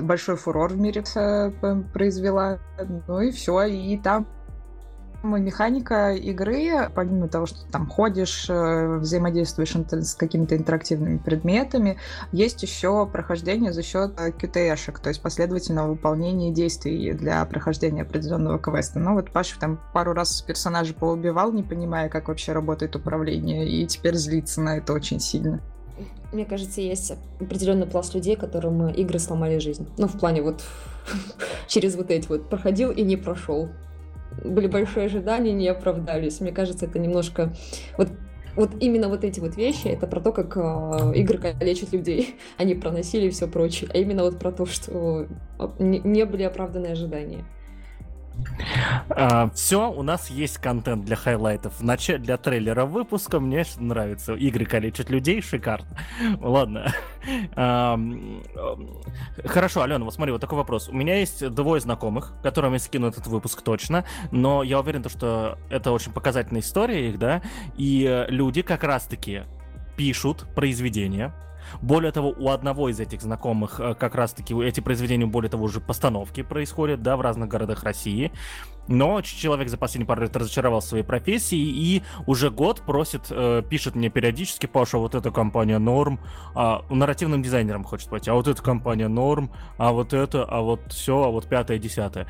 [0.01, 1.03] большой фурор в мире
[1.93, 2.59] произвела.
[3.07, 4.27] Ну и все, и там
[5.23, 11.97] Механика игры, помимо того, что ты там ходишь, э, взаимодействуешь с какими-то интерактивными предметами,
[12.33, 18.99] есть еще прохождение за счет QTE-шек, то есть последовательного выполнения действий для прохождения определенного квеста.
[18.99, 23.87] Ну вот Паша там пару раз персонажа поубивал, не понимая, как вообще работает управление, и
[23.87, 25.61] теперь злится на это очень сильно.
[26.33, 29.87] Мне кажется, есть определенный пласт людей, которым игры сломали жизнь.
[29.97, 30.63] Ну, в плане вот
[31.67, 33.69] через вот эти вот проходил и не прошел
[34.43, 36.39] были большие ожидания, не оправдались.
[36.39, 37.53] Мне кажется, это немножко...
[37.97, 38.09] Вот
[38.55, 42.35] вот именно вот эти вот вещи, это про то, как э, игры калечат людей.
[42.57, 43.89] Они про насилие и все прочее.
[43.91, 45.25] А именно вот про то, что
[45.79, 47.45] не, не были оправданы ожидания.
[49.09, 51.81] А, все, у нас есть контент для хайлайтов.
[51.81, 52.07] Нач...
[52.19, 54.33] Для трейлера выпуска мне нравится.
[54.33, 55.87] Игры калечат людей, шикарно.
[56.41, 56.93] Ладно.
[59.45, 60.89] Хорошо, Алена, вот смотри, вот такой вопрос.
[60.89, 65.57] У меня есть двое знакомых, которым я скину этот выпуск точно, но я уверен, что
[65.69, 67.41] это очень показательная история их, да,
[67.77, 69.43] и люди как раз-таки
[69.95, 71.33] пишут произведения,
[71.81, 75.79] более того, у одного из этих знакомых э, как раз-таки эти произведения, более того, уже
[75.79, 78.31] постановки происходят, да, в разных городах России.
[78.87, 83.63] Но человек за последние пару лет разочаровался в своей профессии и уже год просит, э,
[83.67, 86.19] пишет мне периодически, Паша, вот эта компания норм,
[86.55, 90.81] а, нарративным дизайнером хочет пойти, а вот эта компания норм, а вот это, а вот
[90.91, 92.27] все, а вот пятое, десятое.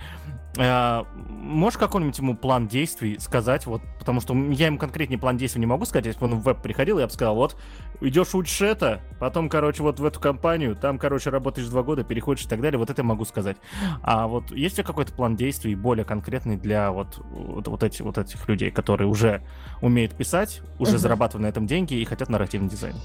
[0.58, 3.66] Э, можешь какой-нибудь ему план действий сказать?
[3.66, 6.06] Вот, потому что я ему конкретный план действий не могу сказать.
[6.06, 7.58] Если бы он в веб приходил, я бы сказал, вот,
[8.02, 12.46] идешь учишь это, потом, короче, вот в эту компанию, там, короче, работаешь два года, переходишь
[12.46, 12.78] и так далее.
[12.78, 13.58] Вот это я могу сказать.
[14.04, 18.18] А вот есть ли какой-то план действий более конкретный для вот, вот, вот, эти, вот
[18.18, 19.42] этих людей, которые уже
[19.82, 21.00] умеют писать, уже uh-huh.
[21.00, 22.96] зарабатывают на этом деньги и хотят нарративный дизайн?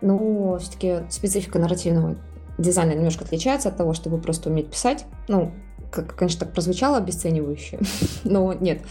[0.00, 2.16] Ну, все-таки специфика нарративного
[2.58, 5.04] дизайна немножко отличается от того, чтобы просто уметь писать.
[5.28, 5.52] Ну,
[5.90, 7.78] как, конечно, так прозвучало обесценивающе,
[8.24, 8.82] но нет,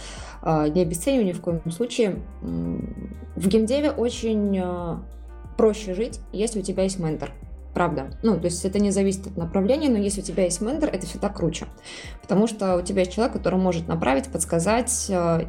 [0.42, 2.22] а, не обесцениваю ни в коем случае.
[2.42, 5.04] В геймдеве очень а,
[5.58, 7.32] проще жить, если у тебя есть ментор.
[7.76, 8.06] Правда.
[8.24, 11.06] Ну, то есть это не зависит от направления, но если у тебя есть ментор, это
[11.06, 11.66] всегда круче.
[12.22, 15.42] Потому что у тебя есть человек, который может направить, подсказать, а,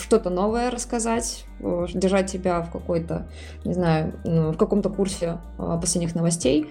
[0.00, 1.46] что-то новое рассказать,
[1.92, 3.26] держать тебя в какой-то,
[3.64, 6.70] не знаю, ну, в каком-то курсе последних новостей.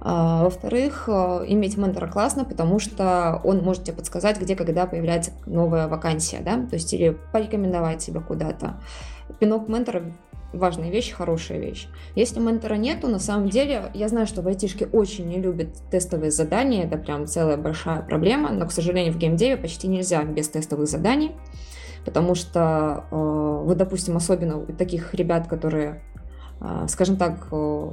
[0.00, 5.32] А, во-вторых, э, иметь ментора классно, потому что он может тебе подсказать, где, когда появляется
[5.46, 8.78] новая вакансия, да, то есть или порекомендовать тебя куда-то.
[9.40, 10.12] Пинок ментора
[10.52, 11.88] важная вещь, хорошая вещь.
[12.14, 16.30] Если ментора нету, на самом деле, я знаю, что в айтишке очень не любят тестовые
[16.30, 20.88] задания, это прям целая большая проблема, но, к сожалению, в геймдеве почти нельзя без тестовых
[20.88, 21.32] заданий,
[22.04, 26.02] потому что, э, вот, допустим, особенно у таких ребят, которые
[26.88, 27.90] скажем так, э,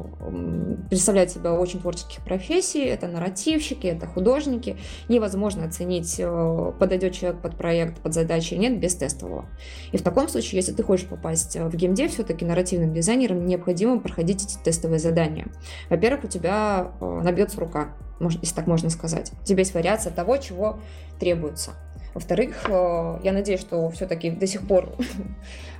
[0.89, 2.83] представляют себя очень творческих профессий.
[2.83, 4.77] Это нарративщики, это художники.
[5.07, 9.45] Невозможно оценить, э, подойдет человек под проект, под задачи или нет, без тестового.
[9.91, 14.43] И в таком случае, если ты хочешь попасть в геймдев, все-таки нарративным дизайнерам необходимо проходить
[14.43, 15.47] эти тестовые задания.
[15.89, 19.31] Во-первых, у тебя э, набьется рука, если так можно сказать.
[19.41, 20.79] У тебя есть вариация того, чего
[21.19, 21.71] требуется.
[22.15, 24.95] Во-вторых, я надеюсь, что все-таки до сих пор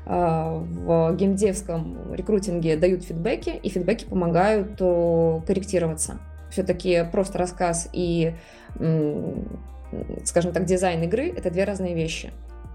[0.06, 6.20] А, в геймдевском рекрутинге дают фидбэки, и фидбэки помогают корректироваться.
[6.52, 8.36] Все-таки просто рассказ и,
[10.24, 12.32] скажем так, дизайн игры— это две разные вещи.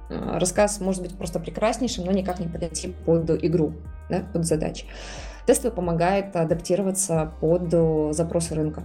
[0.08, 3.74] Рассказ может быть просто прекраснейшим, но никак не подойти под игру,
[4.08, 4.86] да, под задачи.
[5.46, 7.70] Тесты помогает адаптироваться под
[8.14, 8.82] запросы рынка.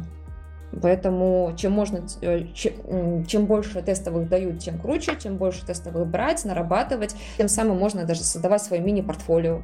[0.81, 7.15] Поэтому чем можно, э, чем, больше тестовых дают, тем круче, чем больше тестовых брать, нарабатывать,
[7.37, 9.63] тем самым можно даже создавать свое мини-портфолио.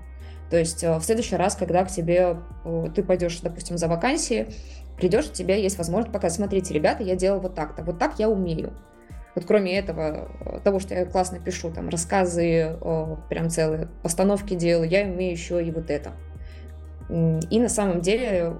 [0.49, 4.53] То есть э, в следующий раз, когда к тебе э, ты пойдешь, допустим, за вакансией,
[4.97, 8.29] придешь, у тебя есть возможность показать, смотрите, ребята, я делал вот так-то, вот так я
[8.29, 8.73] умею.
[9.35, 10.29] Вот кроме этого,
[10.63, 12.77] того, что я классно пишу, там, рассказы,
[13.29, 16.11] прям целые, постановки делаю, я умею еще и вот это.
[17.11, 18.53] И на самом деле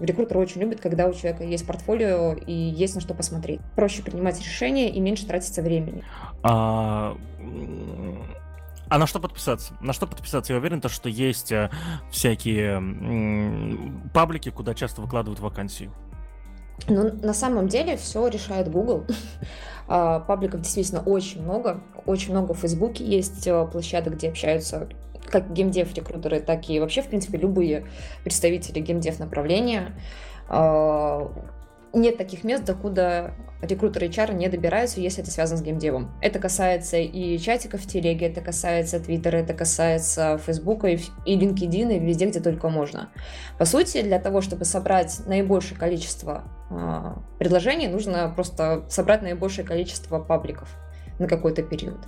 [0.00, 3.60] рекрутер очень любит, когда у человека есть портфолио и есть на что посмотреть.
[3.74, 6.02] Проще принимать решения и меньше тратится времени.
[6.42, 7.16] А...
[8.88, 9.74] А на что подписаться?
[9.80, 10.52] На что подписаться?
[10.52, 11.70] Я уверен, то, что есть э,
[12.08, 12.80] всякие
[14.14, 15.90] паблики, куда часто выкладывают вакансии.
[16.88, 19.04] Ну, на самом деле все решает Google.
[19.88, 21.80] А, пабликов действительно очень много.
[22.06, 24.88] Очень много в Фейсбуке есть э, площадок, где общаются
[25.30, 27.86] как геймдев-рекрутеры, так и вообще, в принципе, любые
[28.24, 29.92] представители геймдев направления.
[30.48, 31.30] А,
[31.92, 36.12] нет таких мест, докуда рекрутеры HR не добираются, если это связано с геймдевом.
[36.20, 41.96] Это касается и чатиков в телеге, это касается твиттера, это касается фейсбука и, и LinkedIn,
[41.96, 43.08] и везде, где только можно.
[43.58, 50.18] По сути, для того, чтобы собрать наибольшее количество э, предложений, нужно просто собрать наибольшее количество
[50.18, 50.68] пабликов
[51.18, 51.98] на какой-то период.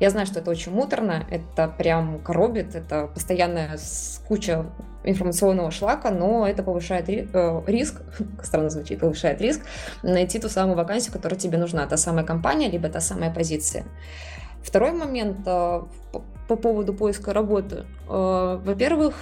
[0.00, 3.78] Я знаю, что это очень муторно, это прям коробит, это постоянная
[4.26, 4.66] куча
[5.04, 8.02] информационного шлака, но это повышает э, риск,
[8.42, 9.60] странно звучит, повышает риск
[10.02, 13.84] найти ту самую вакансию, которая тебе нужна, та самая компания, либо та самая позиция.
[14.62, 15.82] Второй момент э,
[16.48, 17.84] по поводу поиска работы.
[18.08, 19.14] Э, во-первых,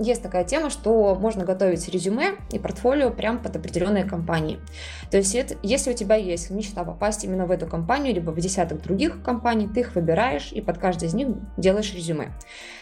[0.00, 4.58] есть такая тема, что можно готовить резюме и портфолио прямо под определенные компании.
[5.14, 8.82] То есть, если у тебя есть мечта попасть именно в эту компанию, либо в десяток
[8.82, 12.32] других компаний, ты их выбираешь и под каждой из них делаешь резюме.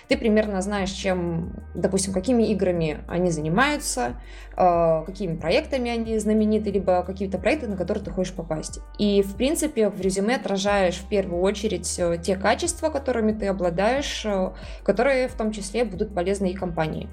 [0.08, 4.14] Ты примерно знаешь, чем, допустим, какими играми они занимаются,
[4.56, 8.80] э, какими проектами они знамениты, либо какие-то проекты, на которые ты хочешь попасть.
[8.96, 14.52] И, в принципе, в резюме отражаешь в первую очередь те качества, которыми ты обладаешь, э,
[14.84, 17.10] которые в том числе будут полезны и компании.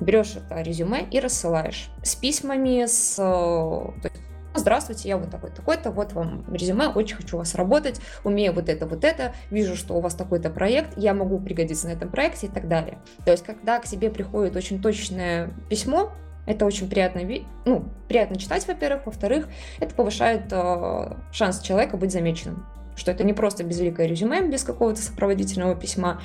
[0.00, 4.10] Берешь это резюме и рассылаешь с письмами, с э,
[4.52, 8.68] Здравствуйте, я вот такой такой-то, вот вам резюме, очень хочу у вас работать, умею вот
[8.68, 12.48] это, вот это, вижу, что у вас такой-то проект, я могу пригодиться на этом проекте
[12.48, 12.98] и так далее.
[13.24, 16.12] То есть, когда к себе приходит очень точное письмо,
[16.46, 17.20] это очень приятно,
[17.64, 23.32] ну, приятно читать, во-первых, во-вторых, это повышает э, шанс человека быть замеченным что это не
[23.32, 26.20] просто безликое резюме без какого-то сопроводительного письма.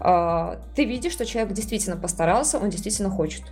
[0.00, 3.44] А, ты видишь, что человек действительно постарался, он действительно хочет.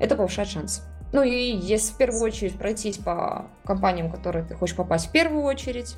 [0.00, 0.82] Это повышает шанс.
[1.12, 5.12] Ну и если в первую очередь пройтись по компаниям, в которые ты хочешь попасть в
[5.12, 5.96] первую очередь,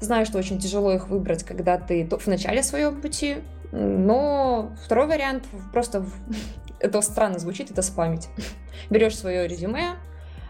[0.00, 3.36] знаю, что очень тяжело их выбрать, когда ты в начале своего пути,
[3.72, 6.06] но второй вариант просто
[6.80, 8.28] это странно звучит, это спамить.
[8.90, 9.96] Берешь свое резюме,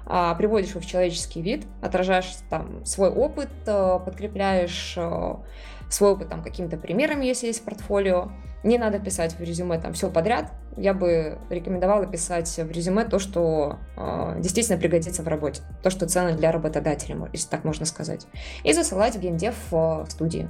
[0.06, 5.34] а, приводишь его в человеческий вид, отражаешь там свой опыт, э, подкрепляешь э,
[5.88, 8.30] свой опыт там какими-то примерами, если есть портфолио.
[8.64, 10.50] Не надо писать в резюме там все подряд.
[10.76, 16.08] Я бы рекомендовала писать в резюме то, что э, действительно пригодится в работе, то, что
[16.08, 18.26] ценно для работодателя, если так можно сказать.
[18.64, 20.48] И засылать в геймдев в студии.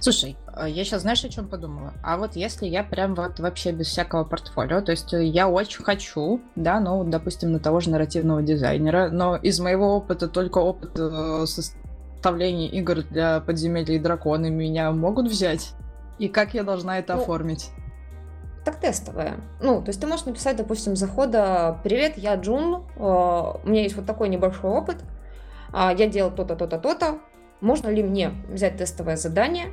[0.00, 1.92] Слушай, а я сейчас, знаешь, о чем подумала?
[2.02, 5.84] А вот если я прям вот вообще без всякого портфолио, то есть э, я очень
[5.84, 10.98] хочу, да, ну, допустим, на того же нарративного дизайнера, но из моего опыта только опыт
[10.98, 15.74] э, составления игр для подземелья и драконы меня могут взять?
[16.18, 17.70] И как я должна это ну, оформить?
[18.64, 19.40] так тестовое.
[19.60, 23.96] Ну, то есть ты можешь написать, допустим, захода «Привет, я Джун, э, у меня есть
[23.96, 24.98] вот такой небольшой опыт,
[25.72, 27.18] а, я делал то-то, то-то, то-то,
[27.62, 29.68] можно ли мне взять тестовое задание,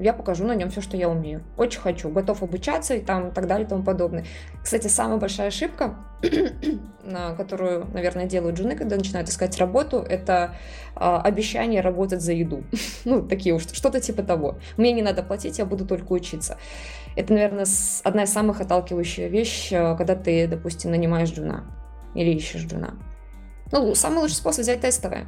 [0.00, 1.42] я покажу на нем все, что я умею.
[1.56, 4.26] Очень хочу, готов обучаться и там так далее и тому подобное.
[4.62, 5.96] Кстати, самая большая ошибка,
[7.36, 10.54] которую, наверное, делают жены, когда начинают искать работу, это
[10.94, 12.62] а, обещание работать за еду.
[13.06, 14.58] ну, такие уж, что-то типа того.
[14.76, 16.58] Мне не надо платить, я буду только учиться.
[17.16, 17.66] Это, наверное,
[18.02, 21.64] одна из самых отталкивающих вещей, когда ты, допустим, нанимаешь джуна
[22.14, 22.94] или ищешь джуна.
[23.72, 25.26] Ну, самый лучший способ взять тестовое.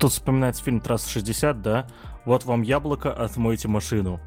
[0.00, 1.86] Тут вспоминается фильм «Трасса 60», да?
[2.24, 4.18] Вот вам яблоко, отмойте машину.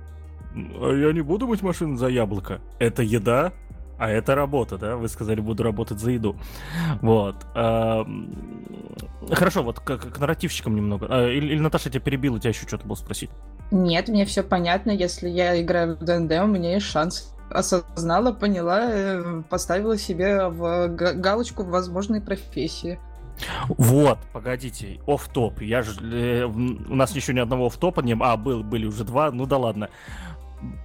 [0.56, 2.62] А я не буду мыть машину за яблоко.
[2.78, 3.54] Это еда,
[3.98, 4.98] а это работа, да?
[4.98, 6.36] Вы сказали, буду работать за еду.
[7.02, 7.38] Вот.
[9.32, 11.08] Хорошо, вот к, к нарративщикам немного.
[11.10, 13.32] А, или, или Наташа тебя перебила, тебя еще что-то было спросить?
[13.72, 14.92] Нет, мне все понятно.
[14.92, 17.34] Если я играю в ДНД, у меня есть шанс.
[17.50, 23.00] Осознала, поняла, э, поставила себе в галочку возможные профессии.
[23.68, 28.16] Вот, погодите, оф топ Я же, э, у нас еще ни одного оф топа не
[28.20, 29.90] А, был, были уже два, ну да ладно.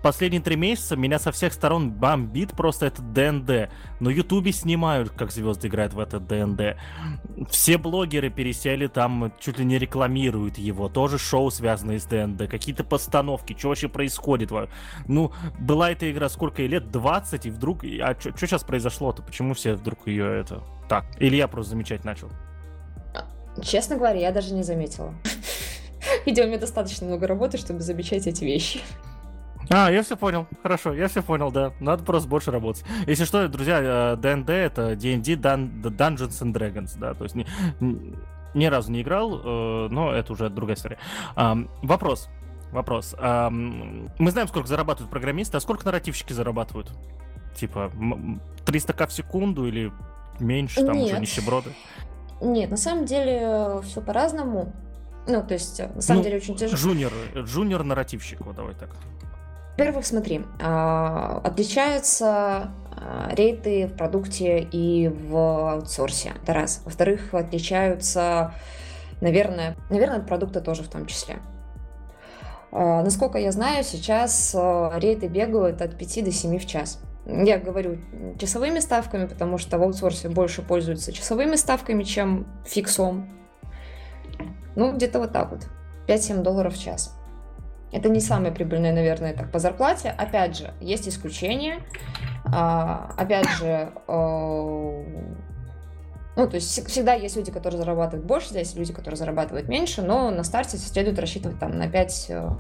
[0.02, 3.70] Последние три месяца меня со всех сторон бомбит просто этот ДНД.
[4.00, 6.76] На Ютубе снимают, как звезды играют в этот ДНД.
[7.50, 10.88] Все блогеры пересели там, чуть ли не рекламируют его.
[10.88, 12.48] Тоже шоу, связанные с ДНД.
[12.48, 14.50] Какие-то постановки, что вообще происходит?
[15.06, 16.90] Ну, была эта игра сколько лет?
[16.90, 17.84] 20, и вдруг...
[17.84, 19.22] А что сейчас произошло-то?
[19.22, 20.62] Почему все вдруг ее это...
[20.88, 22.30] Так, или я просто замечать начал?
[23.62, 25.14] Честно говоря, я даже не заметила.
[26.26, 28.80] Видимо, у меня достаточно много работы, чтобы замечать эти вещи.
[29.70, 30.46] А, я все понял.
[30.62, 31.72] Хорошо, я все понял, да.
[31.80, 32.84] Надо просто больше работать.
[33.06, 37.46] Если что, друзья, D&D э, это D&D Dungeons and Dragons, да, то есть ни,
[38.54, 40.98] ни разу не играл, э, но это уже другая история.
[41.82, 42.28] Вопрос.
[42.72, 43.14] Вопрос.
[43.18, 46.90] Мы знаем, сколько зарабатывают программисты, а сколько нарративщики зарабатывают?
[47.54, 47.90] Типа
[48.66, 49.90] 300к в секунду или
[50.38, 51.06] меньше, там Нет.
[51.06, 51.70] уже нищеброды?
[52.40, 54.72] Нет, на самом деле э, все по-разному.
[55.26, 56.76] Ну, то есть, на самом ну, деле, очень тяжело.
[56.78, 58.90] Джуниор, джуниор нарративщик, вот давай так.
[59.78, 65.36] Во-первых, смотри, а, отличаются а, рейты в продукте и в
[65.74, 66.32] аутсорсе.
[66.42, 66.82] Это раз.
[66.84, 68.54] Во-вторых, отличаются,
[69.20, 71.36] наверное, наверное, продукты тоже в том числе.
[72.72, 74.52] А, насколько я знаю, сейчас
[74.96, 76.98] рейты бегают от 5 до 7 в час.
[77.24, 77.98] Я говорю
[78.36, 83.30] часовыми ставками, потому что в аутсорсе больше пользуются часовыми ставками, чем фиксом.
[84.74, 85.68] Ну, где-то вот так вот.
[86.08, 87.17] 5-7 долларов в час.
[87.92, 90.10] Это не самое прибыльное, наверное, так по зарплате.
[90.10, 91.80] Опять же, есть исключения.
[92.44, 95.04] А, опять же, э,
[96.36, 100.30] ну, то есть всегда есть люди, которые зарабатывают больше, здесь люди, которые зарабатывают меньше, но
[100.30, 102.50] на старте следует рассчитывать там на 5 э,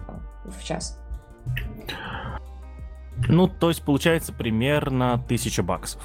[0.46, 0.98] в час.
[3.28, 6.02] Ну, то есть получается примерно 1000 баксов.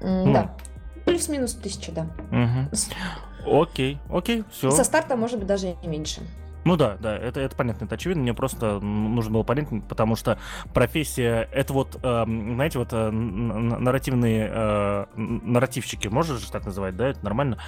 [0.00, 0.32] Mm, ну.
[0.32, 0.56] Да.
[1.04, 2.06] Плюс-минус 1000, да.
[2.30, 3.62] Угу.
[3.62, 4.70] Окей, окей, все.
[4.70, 6.22] Со старта может быть даже и меньше.
[6.64, 8.22] Ну да, да, это, это понятно, это очевидно.
[8.22, 10.38] Мне просто нужно было понять, потому что
[10.74, 17.08] профессия, это вот, э, знаете, вот э, нарративные э, нарративщики, можно же так называть, да,
[17.08, 17.58] это нормально.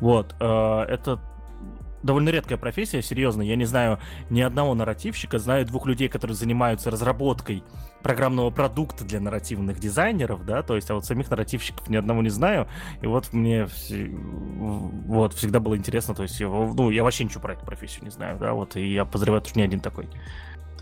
[0.00, 1.20] Вот, э, это
[2.02, 3.42] довольно редкая профессия, серьезно.
[3.42, 3.98] Я не знаю
[4.30, 7.62] ни одного нарративщика, знаю двух людей, которые занимаются разработкой
[8.02, 12.30] программного продукта для нарративных дизайнеров, да, то есть, а вот самих нарративщиков ни одного не
[12.30, 12.66] знаю,
[13.02, 13.68] и вот мне
[15.06, 18.38] вот всегда было интересно, то есть, ну, я вообще ничего про эту профессию не знаю,
[18.38, 20.08] да, вот, и я подозреваю, что не один такой.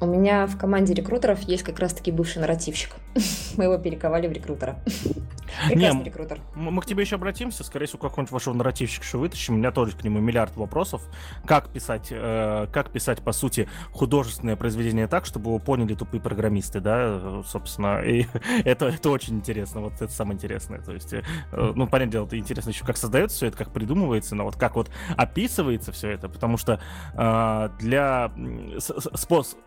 [0.00, 2.90] У меня в команде рекрутеров есть как раз-таки бывший нарративщик.
[3.56, 4.78] Мы его перековали в рекрутера.
[5.66, 6.40] Прекрасный Не, рекрутер.
[6.54, 9.54] Мы к тебе еще обратимся, скорее всего, какой-нибудь вашего нарративщика еще вытащим.
[9.54, 11.02] У меня тоже к нему миллиард вопросов.
[11.46, 16.78] Как писать, э, как писать, по сути, художественное произведение так, чтобы его поняли тупые программисты,
[16.80, 18.00] да, собственно.
[18.02, 18.26] И
[18.64, 20.80] это, это очень интересно, вот это самое интересное.
[20.80, 24.36] То есть, э, ну, понятное дело, это интересно еще, как создается все это, как придумывается,
[24.36, 26.80] но вот как вот описывается все это, потому что
[27.14, 28.30] э, для
[28.78, 29.62] способ э,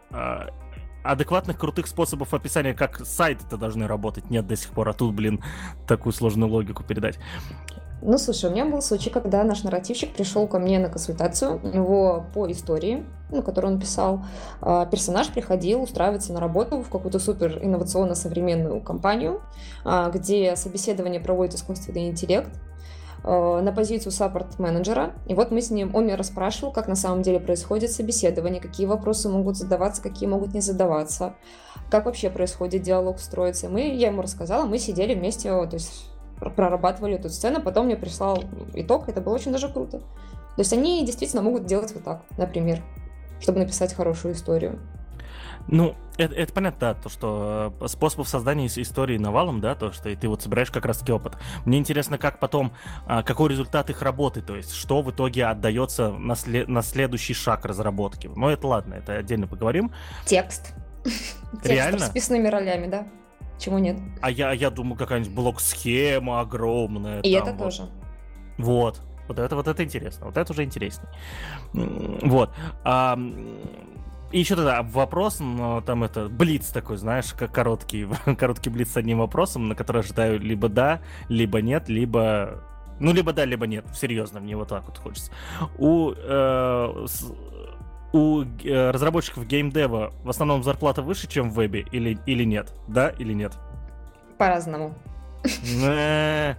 [1.04, 5.44] адекватных крутых способов описания, как сайты-то должны работать, нет до сих пор, а тут, блин,
[5.88, 7.18] такую сложную логику передать.
[8.04, 11.60] Ну, слушай, у меня был случай, когда наш нарративщик пришел ко мне на консультацию.
[11.64, 14.26] У него по истории, ну, которую он писал,
[14.60, 19.42] а, персонаж приходил устраиваться на работу в какую-то супер инновационно-современную компанию,
[19.86, 22.71] а, где собеседование проводит искусственный интеллект, Э,
[23.24, 25.14] на позицию саппорт-менеджера.
[25.28, 28.88] И вот мы с ним, он меня расспрашивал, как на самом деле происходит собеседование, какие
[28.88, 31.36] вопросы могут задаваться, какие могут не задаваться,
[31.90, 33.70] как вообще происходит диалог строится.
[33.70, 36.10] Мы, я ему рассказала, мы сидели вместе, то есть
[36.56, 38.44] прорабатывали эту сцену, потом мне прислал
[38.74, 40.00] итог, это было очень даже круто.
[40.00, 42.82] То есть они действительно могут делать вот так, например,
[43.40, 44.80] чтобы написать хорошую историю.
[45.68, 50.16] Ну, это, это понятно, да, то, что э, способов создания истории навалом, да, то, что
[50.16, 51.34] ты вот собираешь как раз-таки опыт.
[51.66, 52.74] Мне интересно, как потом,
[53.08, 57.34] а, какой результат их работы, то есть, что в итоге отдается на, след, на следующий
[57.34, 58.30] шаг разработки.
[58.36, 59.92] Но это ладно, это отдельно поговорим.
[60.26, 60.74] Текст.
[61.64, 61.98] Реально?
[61.98, 63.08] Текст с писными ролями, да.
[63.58, 63.98] Чему нет?
[64.22, 67.22] А я, я думаю, какая-нибудь блок-схема огромная.
[67.22, 67.60] И это вот.
[67.60, 67.90] тоже.
[68.58, 69.00] Вот.
[69.28, 70.26] Вот это, вот это интересно.
[70.26, 71.08] Вот это уже интересней.
[71.74, 72.52] Вот.
[72.84, 73.18] А,
[74.32, 78.08] и еще тогда вопрос, но там это блиц такой, знаешь, как короткий,
[78.38, 82.64] короткий блиц с одним вопросом, на который ожидаю либо да, либо нет, либо
[83.02, 83.86] ну, либо да, либо нет.
[83.96, 85.32] Серьезно, мне вот так вот хочется.
[85.80, 87.32] У, э, с,
[88.14, 92.72] у э, разработчиков геймдева в основном зарплата выше, чем в вебе, или, или нет?
[92.88, 93.54] Да или нет?
[94.38, 94.94] По-разному.
[95.84, 96.54] Э.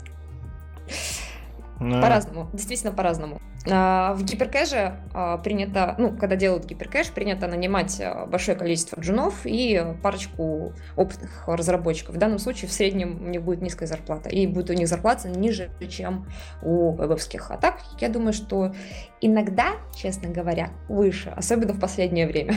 [1.79, 3.41] По-разному, действительно по-разному.
[3.71, 9.43] А, в гиперкэше а, принято, ну, когда делают гиперкэш, принято нанимать а, большое количество джунов
[9.45, 12.17] и парочку опытных разработчиков.
[12.17, 15.29] В данном случае в среднем у них будет низкая зарплата, и будет у них зарплата
[15.29, 16.27] ниже, чем
[16.63, 17.51] у вебовских.
[17.51, 18.75] А так, я думаю, что
[19.21, 22.57] иногда, честно говоря, выше, особенно в последнее время.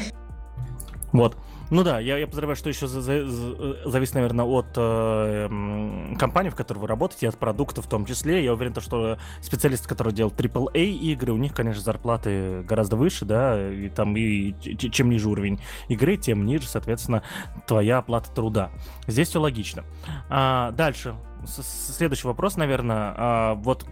[1.11, 1.37] Вот.
[1.71, 6.55] Ну да, я, я подозреваю, что еще за, за, зависит, наверное, от э, компании, в
[6.55, 8.43] которой вы работаете, от продукта в том числе.
[8.43, 13.69] Я уверен, что специалисты, которые делают AAA игры, у них, конечно, зарплаты гораздо выше, да,
[13.69, 17.23] и там и чем ниже уровень игры, тем ниже, соответственно,
[17.65, 18.69] твоя оплата труда.
[19.07, 19.83] Здесь все логично.
[20.29, 21.15] А, дальше
[21.47, 23.13] следующий вопрос, наверное.
[23.17, 23.85] А, вот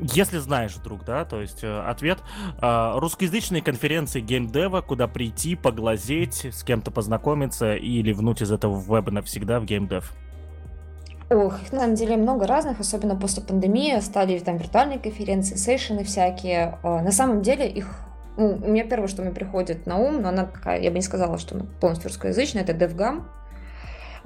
[0.00, 2.18] если знаешь вдруг, да, то есть э, ответ.
[2.60, 9.10] А, русскоязычные конференции геймдева, куда прийти, поглазеть, с кем-то познакомиться и ливнуть из этого веба
[9.10, 10.12] навсегда в геймдев.
[11.28, 13.98] Ох, их на самом деле много разных, особенно после пандемии.
[14.00, 16.78] Стали там виртуальные конференции, сейшены всякие.
[16.82, 17.88] А, на самом деле их
[18.36, 21.02] ну, у меня первое, что мне приходит на ум, но она такая, я бы не
[21.02, 23.24] сказала, что она полностью русскоязычная, это DevGam.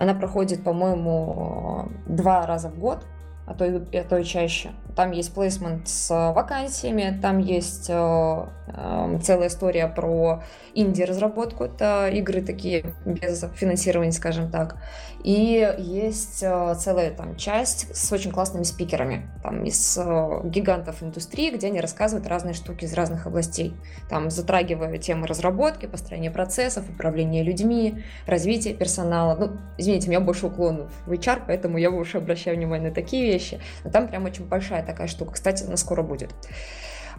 [0.01, 3.05] Она проходит, по-моему, два раза в год,
[3.46, 4.70] а то и, а то и чаще.
[4.96, 10.42] Там есть плейсмент с вакансиями, там есть э, э, целая история про
[10.72, 14.78] инди-разработку, это игры такие без финансирования, скажем так.
[15.22, 21.50] И есть э, целая там часть с очень классными спикерами, там из э, гигантов индустрии,
[21.50, 23.74] где они рассказывают разные штуки из разных областей,
[24.08, 29.36] там затрагивая темы разработки, построения процессов, управления людьми, развития персонала.
[29.36, 33.30] Ну, извините, у меня больше уклон в HR, поэтому я больше обращаю внимание на такие
[33.30, 33.60] вещи.
[33.84, 35.32] Но там прям очень большая такая штука.
[35.32, 36.34] Кстати, она скоро будет.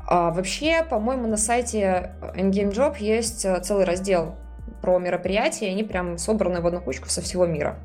[0.08, 4.36] А, вообще, по-моему, на сайте Endgame Job есть э, целый раздел
[4.82, 7.78] про мероприятия, и они прям собраны в одну кучку со всего мира.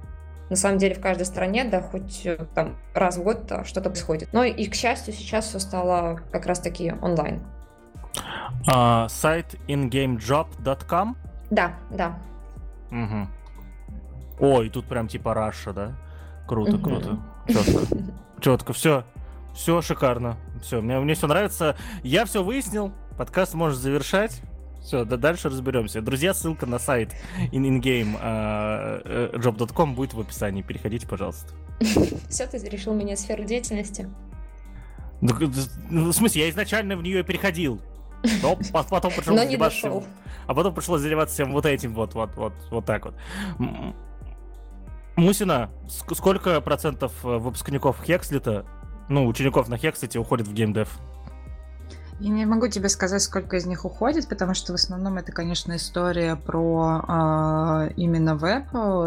[0.48, 3.90] На самом деле в каждой стране, да, хоть э, там раз в год э, что-то
[3.90, 4.28] происходит.
[4.32, 7.42] Но и, к счастью, сейчас все стало как раз-таки онлайн.
[8.68, 11.16] А, сайт ingamejob.com?
[11.50, 12.18] Да, да.
[12.90, 14.46] Угу.
[14.46, 15.92] О, и тут прям типа Раша, да?
[16.46, 17.18] Круто, круто.
[17.48, 17.96] Четко.
[18.40, 19.04] Четко, все.
[19.54, 20.36] Все шикарно.
[20.62, 21.76] Все, мне, мне все нравится.
[22.02, 22.92] Я все выяснил.
[23.16, 24.42] Подкаст можешь завершать.
[24.86, 26.00] Все, да дальше разберемся.
[26.00, 27.12] Друзья, ссылка на сайт
[27.50, 30.62] in-game uh, job.com будет в описании.
[30.62, 31.52] Переходите, пожалуйста.
[32.28, 34.08] Все, ты решил меня сферу деятельности?
[35.20, 37.80] Ну, в смысле, я изначально в нее переходил.
[38.44, 38.56] Но
[38.88, 40.04] потом пришлось Но не дошел.
[40.46, 43.14] А потом пришлось заниматься всем вот этим вот, вот, вот, вот так вот.
[45.16, 48.64] Мусина, сколько процентов э, выпускников Хекслита,
[49.08, 50.96] ну, учеников на Хекслите уходит в геймдев?
[52.18, 55.76] Я не могу тебе сказать, сколько из них уходит, потому что в основном это, конечно,
[55.76, 58.64] история про э, именно веб,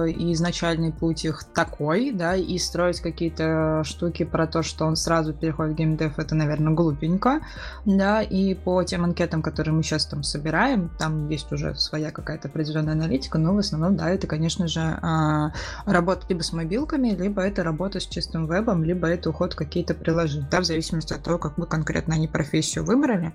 [0.08, 5.34] и изначальный путь их такой, да, и строить какие-то штуки про то, что он сразу
[5.34, 7.40] переходит в геймдев, это, наверное, глупенько,
[7.84, 12.48] да, и по тем анкетам, которые мы сейчас там собираем, там есть уже своя какая-то
[12.48, 17.42] определенная аналитика, но в основном, да, это, конечно же, э, работа либо с мобилками, либо
[17.42, 21.24] это работа с чистым вебом, либо это уход в какие-то приложения, да, в зависимости от
[21.24, 23.34] того, какую конкретно они профессию выбрали, выбрали.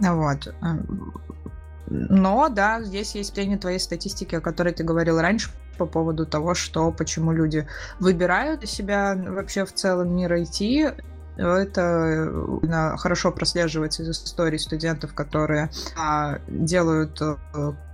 [0.00, 0.54] Вот.
[1.86, 6.54] Но, да, здесь есть пление твоей статистики, о которой ты говорил раньше, по поводу того,
[6.54, 7.66] что почему люди
[7.98, 11.02] выбирают себя вообще в целом мир IT,
[11.48, 17.38] это хорошо прослеживается из истории студентов, которые а, делают а,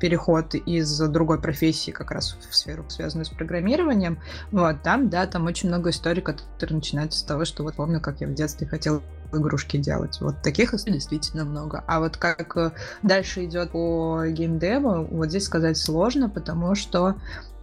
[0.01, 4.19] переход из другой профессии как раз в сферу, связанную с программированием.
[4.51, 8.21] Вот, там, да, там очень много историй, которые начинаются с того, что вот помню, как
[8.21, 10.19] я в детстве хотела игрушки делать.
[10.21, 11.83] Вот таких действительно много.
[11.87, 12.71] А вот как э,
[13.03, 17.17] дальше идет по геймдеву, вот здесь сказать сложно, потому что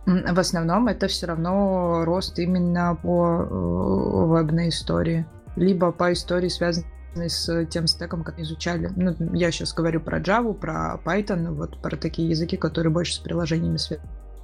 [0.06, 5.26] в основном это все равно рост именно по э, вебной истории,
[5.56, 6.86] либо по истории, связанной
[7.16, 8.92] с тем стеком, как изучали.
[8.96, 13.20] Ну, я сейчас говорю про Java, про Python, вот про такие языки, которые больше с
[13.20, 13.78] приложениями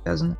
[0.03, 0.37] связаны.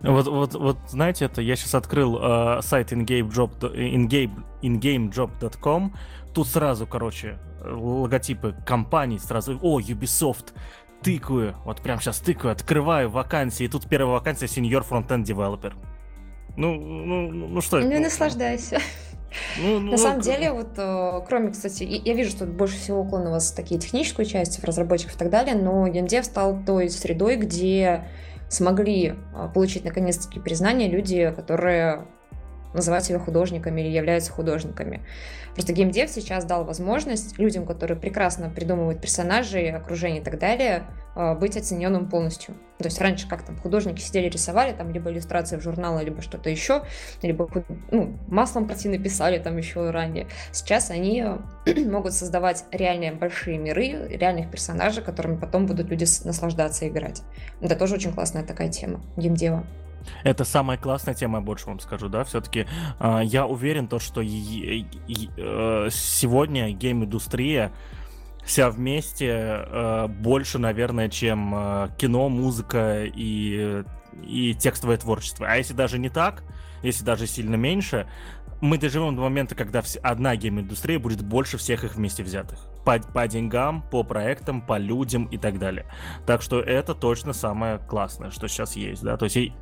[0.00, 5.94] Вот, вот, вот, знаете, это я сейчас открыл э, сайт ingamejob, ingame, ingamejob.com.
[6.34, 10.52] Тут сразу, короче, логотипы компаний, сразу, о, Ubisoft,
[11.02, 15.74] тыкаю, вот прям сейчас тыкаю, открываю вакансии, и тут первая вакансия senior front-end developer.
[16.56, 18.78] Ну, ну, ну что Ну, наслаждайся.
[19.60, 23.00] Ну, ну, На самом ну, деле, вот э, кроме, кстати, я вижу, что больше всего
[23.00, 26.88] уклон у вас такие техническую часть, в разработчиков и так далее, но геймдев стал той
[26.90, 28.04] средой, где
[28.48, 32.06] смогли э, получить наконец-таки признание люди, которые
[32.74, 35.04] называют себя художниками или являются художниками.
[35.54, 41.34] Просто геймдев сейчас дал возможность людям, которые прекрасно придумывают персонажей, окружение и так далее, а,
[41.34, 42.54] быть оцененным полностью.
[42.78, 46.48] То есть раньше как там художники сидели, рисовали, там либо иллюстрации в журналы, либо что-то
[46.48, 46.84] еще,
[47.20, 47.48] либо
[47.90, 50.26] ну, маслом картины писали там еще ранее.
[50.52, 51.24] Сейчас они
[51.86, 57.22] могут создавать реальные большие миры, реальных персонажей, которыми потом будут люди наслаждаться и играть.
[57.60, 59.64] Это тоже очень классная такая тема геймдева.
[60.24, 62.66] Это самая классная тема, я больше вам скажу, да, все-таки э,
[62.98, 67.72] а, я уверен, то, что и, и, э, сегодня гейм-индустрия
[68.44, 73.84] вся вместе э, больше, наверное, чем э, кино, музыка и,
[74.22, 75.46] и текстовое творчество.
[75.48, 76.42] А если даже не так,
[76.82, 78.08] если даже сильно меньше,
[78.60, 82.60] мы доживем до момента, когда одна гейм-индустрия будет больше всех их вместе взятых.
[82.84, 85.86] По, по деньгам, по проектам, по людям и так далее.
[86.26, 89.16] Так что это точно самое классное, что сейчас есть, да.
[89.16, 89.52] То есть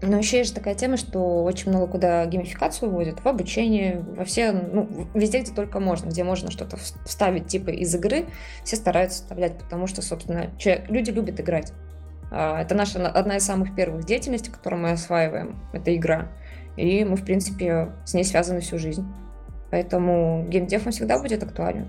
[0.00, 4.52] но еще есть такая тема, что очень много куда геймификацию вводят, в обучение, во все,
[4.52, 8.26] ну, везде, где только можно, где можно что-то вставить типа из игры,
[8.62, 11.72] все стараются вставлять, потому что, собственно, человек, люди любят играть.
[12.30, 16.28] А, это наша одна из самых первых деятельностей, которую мы осваиваем, это игра.
[16.76, 19.04] И мы, в принципе, с ней связаны всю жизнь.
[19.70, 21.88] Поэтому геймдев он всегда будет актуален.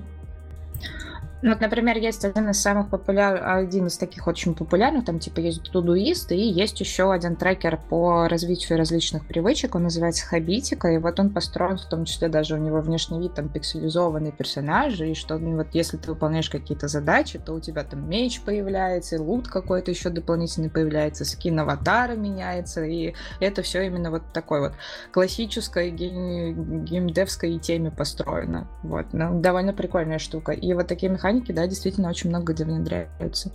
[1.42, 5.40] Ну, вот, например, есть один из самых популярных, один из таких очень популярных, там типа
[5.40, 10.98] есть Todoist, и есть еще один трекер по развитию различных привычек, он называется Хабитика, и
[10.98, 15.14] вот он построен в том числе даже у него внешний вид, там пикселизованные персонажи, и
[15.14, 19.20] что ну, вот если ты выполняешь какие-то задачи, то у тебя там меч появляется, и
[19.20, 24.74] лут какой-то еще дополнительный появляется, скин аватара меняется, и это все именно вот такой вот
[25.14, 28.68] классической геймдевской теме построено.
[28.84, 30.52] Вот, ну, довольно прикольная штука.
[30.52, 33.52] И вот такие механизмы механики, да, действительно очень много где внедряются.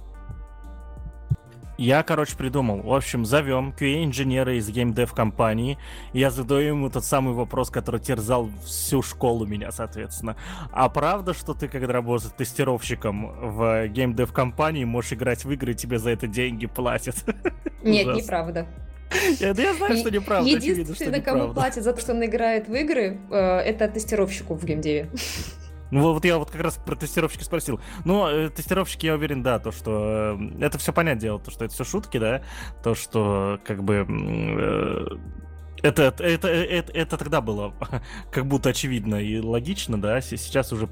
[1.77, 2.83] Я, короче, придумал.
[2.83, 5.77] В общем, зовем QA-инженера из геймдев компании.
[6.12, 10.37] Я задаю ему тот самый вопрос, который терзал всю школу меня, соответственно.
[10.70, 15.75] А правда, что ты, когда работаешь тестировщиком в геймдев компании, можешь играть в игры, и
[15.75, 17.16] тебе за это деньги платят?
[17.83, 18.68] Нет, неправда.
[19.41, 20.49] Я, я знаю, что неправда.
[20.49, 25.11] Единственное, кому платят за то, что он играет в игры, э, это тестировщику в геймдеве.
[25.91, 27.80] Ну вот я вот как раз про тестировщики спросил.
[28.05, 31.64] Ну, э, тестировщики, я уверен, да, то, что э, это все понятное дело, то, что
[31.64, 32.43] это все шутки, да,
[32.82, 35.07] то, что как бы э,
[35.85, 37.74] это, это, это, это, тогда было
[38.32, 40.89] как будто очевидно и логично, да, сейчас уже,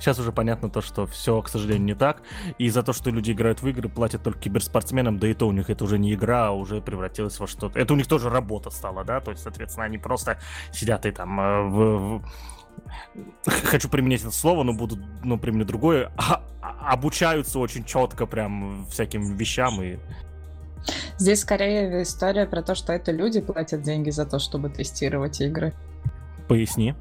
[0.00, 2.22] сейчас уже понятно то, что все, к сожалению, не так,
[2.56, 5.52] и за то, что люди играют в игры, платят только киберспортсменам, да и то у
[5.52, 8.70] них это уже не игра, а уже превратилось во что-то, это у них тоже работа
[8.70, 10.40] стала, да, то есть, соответственно, они просто
[10.72, 11.36] сидят и там
[11.70, 12.24] в, в
[13.44, 18.86] хочу применить это слово, но буду, ну, применю другое, а, а, обучаются очень четко прям
[18.90, 19.98] всяким вещам и
[21.18, 25.72] Здесь скорее история про то, что это люди платят деньги за то, чтобы тестировать игры.
[26.48, 26.94] Поясни.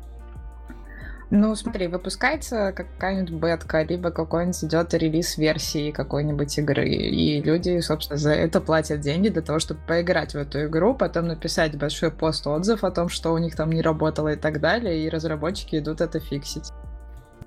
[1.33, 8.17] Ну, смотри, выпускается какая-нибудь бетка, либо какой-нибудь идет релиз версии какой-нибудь игры, и люди, собственно,
[8.17, 12.45] за это платят деньги для того, чтобы поиграть в эту игру, потом написать большой пост
[12.45, 16.01] отзыв о том, что у них там не работало и так далее, и разработчики идут
[16.01, 16.69] это фиксить.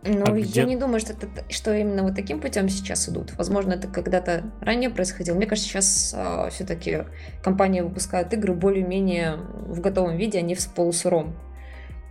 [0.03, 3.33] Ну, а я не думаю, что, это, что именно вот таким путем сейчас идут.
[3.37, 5.35] Возможно, это когда-то ранее происходило.
[5.35, 7.05] Мне кажется, сейчас э, а, все-таки
[7.43, 11.33] компании выпускают игры более-менее в готовом виде, а не в полусыром.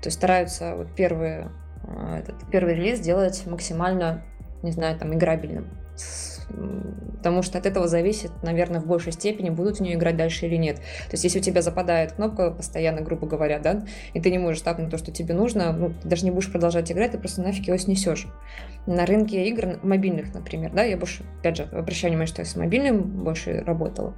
[0.02, 1.52] То есть стараются вот первые
[1.84, 4.24] этот первый релиз делать максимально,
[4.62, 5.68] не знаю, там, играбельным.
[7.18, 10.58] Потому что от этого зависит, наверное, в большей степени, будут в нее играть дальше или
[10.58, 10.78] нет.
[10.78, 14.62] То есть, если у тебя западает кнопка постоянно, грубо говоря, да, и ты не можешь
[14.62, 17.68] тапнуть то, что тебе нужно, ну, ты даже не будешь продолжать играть, ты просто нафиг
[17.68, 18.28] его снесешь.
[18.86, 22.56] На рынке игр мобильных, например, да, я больше, опять же, обращаю внимание, что я с
[22.58, 24.14] мобильным больше работала,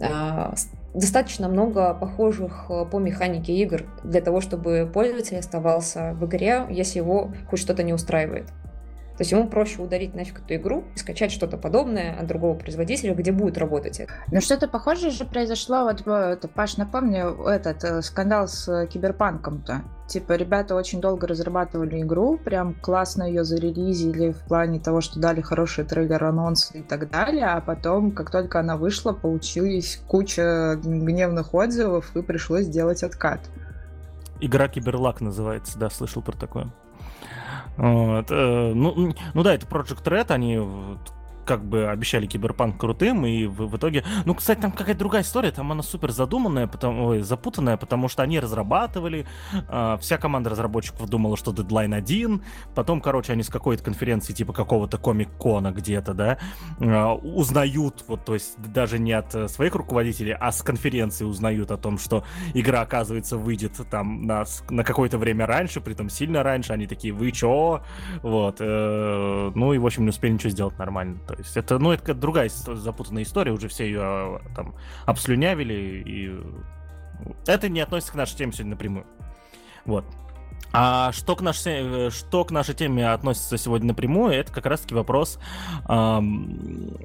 [0.00, 0.54] а,
[0.96, 6.98] достаточно много похожих э, по механике игр для того, чтобы пользователь оставался в игре, если
[6.98, 8.46] его хоть что-то не устраивает.
[9.16, 13.14] То есть ему проще удалить нафиг эту игру и скачать что-то подобное от другого производителя,
[13.14, 14.12] где будет работать это.
[14.30, 19.82] Ну что-то похожее же произошло, вот, это, Паш, напомню, этот э, скандал с Киберпанком-то.
[20.06, 25.40] Типа, ребята очень долго разрабатывали игру, прям классно ее зарелизили в плане того, что дали
[25.40, 31.54] хороший трейлер, анонс и так далее, а потом, как только она вышла, получились куча гневных
[31.54, 33.40] отзывов и пришлось делать откат.
[34.40, 36.70] Игра Киберлак называется, да, слышал про такое.
[37.76, 40.58] Вот, э, ну, ну да, это Project Red, они
[41.46, 44.04] как бы обещали киберпанк крутым, и в, в итоге...
[44.24, 48.22] Ну, кстати, там какая-то другая история, там она супер задуманная, потому, ой, запутанная, потому что
[48.22, 52.42] они разрабатывали, э, вся команда разработчиков думала, что дедлайн один,
[52.74, 56.38] потом, короче, они с какой-то конференции, типа какого-то комик-кона где-то, да,
[56.80, 61.70] э, узнают, вот, то есть даже не от э, своих руководителей, а с конференции узнают
[61.70, 62.24] о том, что
[62.54, 67.14] игра, оказывается, выйдет там на, на какое-то время раньше, при том сильно раньше, они такие,
[67.14, 67.82] вы чё?
[68.22, 71.92] Вот, э, ну и, в общем, не успели ничего сделать нормально, то есть это, ну,
[71.92, 74.74] это другая запутанная история, уже все ее а, там
[75.04, 76.40] обслюнявили, и
[77.46, 79.06] это не относится к нашей теме сегодня напрямую.
[79.84, 80.04] Вот.
[80.72, 85.38] А что к, нашей, что к нашей теме относится сегодня напрямую, это как раз-таки вопрос
[85.88, 86.96] эм,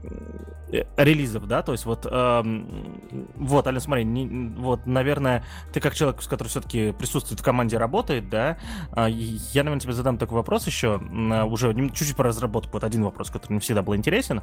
[0.98, 3.00] релизов, да, то есть вот, эм,
[3.36, 5.44] вот, Ален, смотри, не, вот, наверное,
[5.74, 8.58] ты как человек, который все-таки присутствует в команде, работает, да,
[8.96, 13.04] э, я, наверное, тебе задам такой вопрос еще, э, уже чуть-чуть про разработку, вот один
[13.04, 14.42] вопрос, который мне всегда был интересен,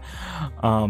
[0.63, 0.87] э,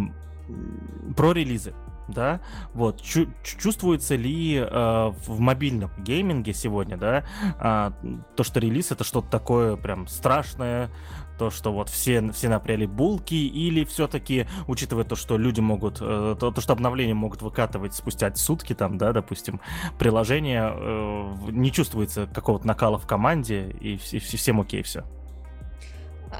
[1.16, 1.74] про релизы
[2.08, 2.40] да,
[2.74, 7.24] вот, чу- чувствуется ли э, в мобильном гейминге сегодня, да,
[7.60, 7.90] э,
[8.36, 10.90] то, что релиз это что-то такое прям страшное,
[11.38, 16.36] то, что вот все, все напряли булки, или все-таки, учитывая то, что люди могут, э,
[16.38, 19.60] то, то, что обновления могут выкатывать спустя сутки, там, да, допустим,
[19.98, 25.04] приложение, э, не чувствуется какого-то накала в команде, и, и, всем окей все.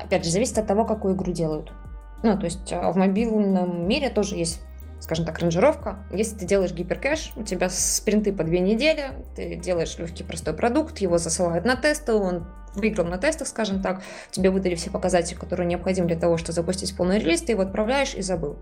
[0.05, 1.73] Опять же, зависит от того, какую игру делают.
[2.23, 4.61] Ну, то есть э, в мобильном мире тоже есть
[5.09, 5.97] скажем так, ранжировка.
[6.13, 10.99] Если ты делаешь гиперкэш, у тебя спринты по две недели, ты делаешь легкий простой продукт,
[10.99, 15.67] его засылают на тесты, он выиграл на тестах, скажем так, тебе выдали все показатели, которые
[15.67, 18.57] необходимы для того, чтобы запустить полный релиз, ты его отправляешь и забыл.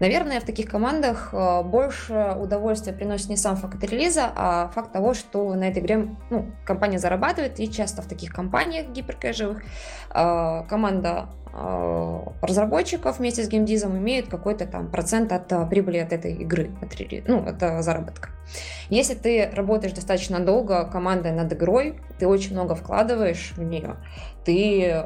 [0.00, 5.14] Наверное, в таких командах э, больше удовольствия приносит не сам факт релиза, а факт того,
[5.14, 11.28] что на этой игре ну, компания зарабатывает, и часто в таких компаниях гиперкэшевых э, команда
[11.52, 16.94] э, разработчиков вместе с геймдизом имеют какой-то там процент от прибыли от этой игры, от,
[17.26, 18.30] ну, от заработка.
[18.90, 23.96] Если ты работаешь достаточно долго командой над игрой, ты очень много вкладываешь в нее,
[24.44, 25.02] ты,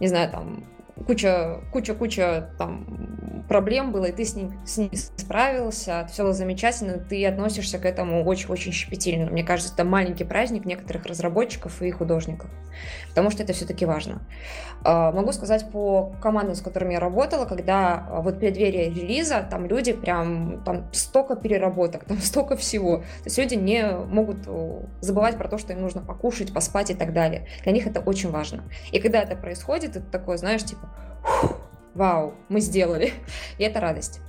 [0.00, 0.64] не знаю, там,
[1.06, 6.32] куча, куча, куча там проблем было, и ты с ним, с ним справился, все было
[6.32, 9.30] замечательно, ты относишься к этому очень-очень щепетильно.
[9.30, 12.50] Мне кажется, это маленький праздник некоторых разработчиков и художников,
[13.10, 14.22] потому что это все-таки важно.
[14.84, 19.66] А, могу сказать по командам, с которыми я работала, когда а, вот преддверие релиза, там
[19.66, 22.98] люди прям, там столько переработок, там столько всего.
[22.98, 24.38] То есть люди не могут
[25.00, 27.46] забывать про то, что им нужно покушать, поспать и так далее.
[27.64, 28.64] Для них это очень важно.
[28.90, 30.91] И когда это происходит, это такое, знаешь, типа,
[31.94, 33.12] вау, мы сделали.
[33.58, 34.20] И это радость.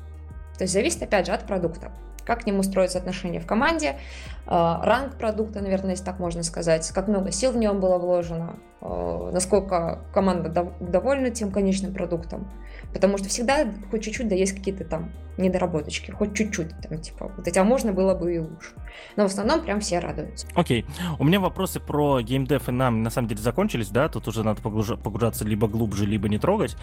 [0.58, 1.91] То есть зависит, опять же, от продукта.
[2.26, 3.98] Как к нему строятся отношения в команде,
[4.46, 8.56] а, ранг продукта, наверное, если так можно сказать, как много сил в нем было вложено,
[8.82, 12.50] а, насколько команда довольна тем конечным продуктом.
[12.94, 17.48] Потому что всегда хоть чуть-чуть, да есть какие-то там недоработочки, хоть чуть-чуть, там, типа, вот
[17.48, 18.72] эти, а можно было бы и лучше.
[19.16, 20.48] Но в основном прям все радуются.
[20.54, 20.82] Окей.
[20.82, 21.16] Okay.
[21.20, 24.62] У меня вопросы про геймдев и нам на самом деле закончились, да, тут уже надо
[24.62, 26.76] погружаться либо глубже, либо не трогать.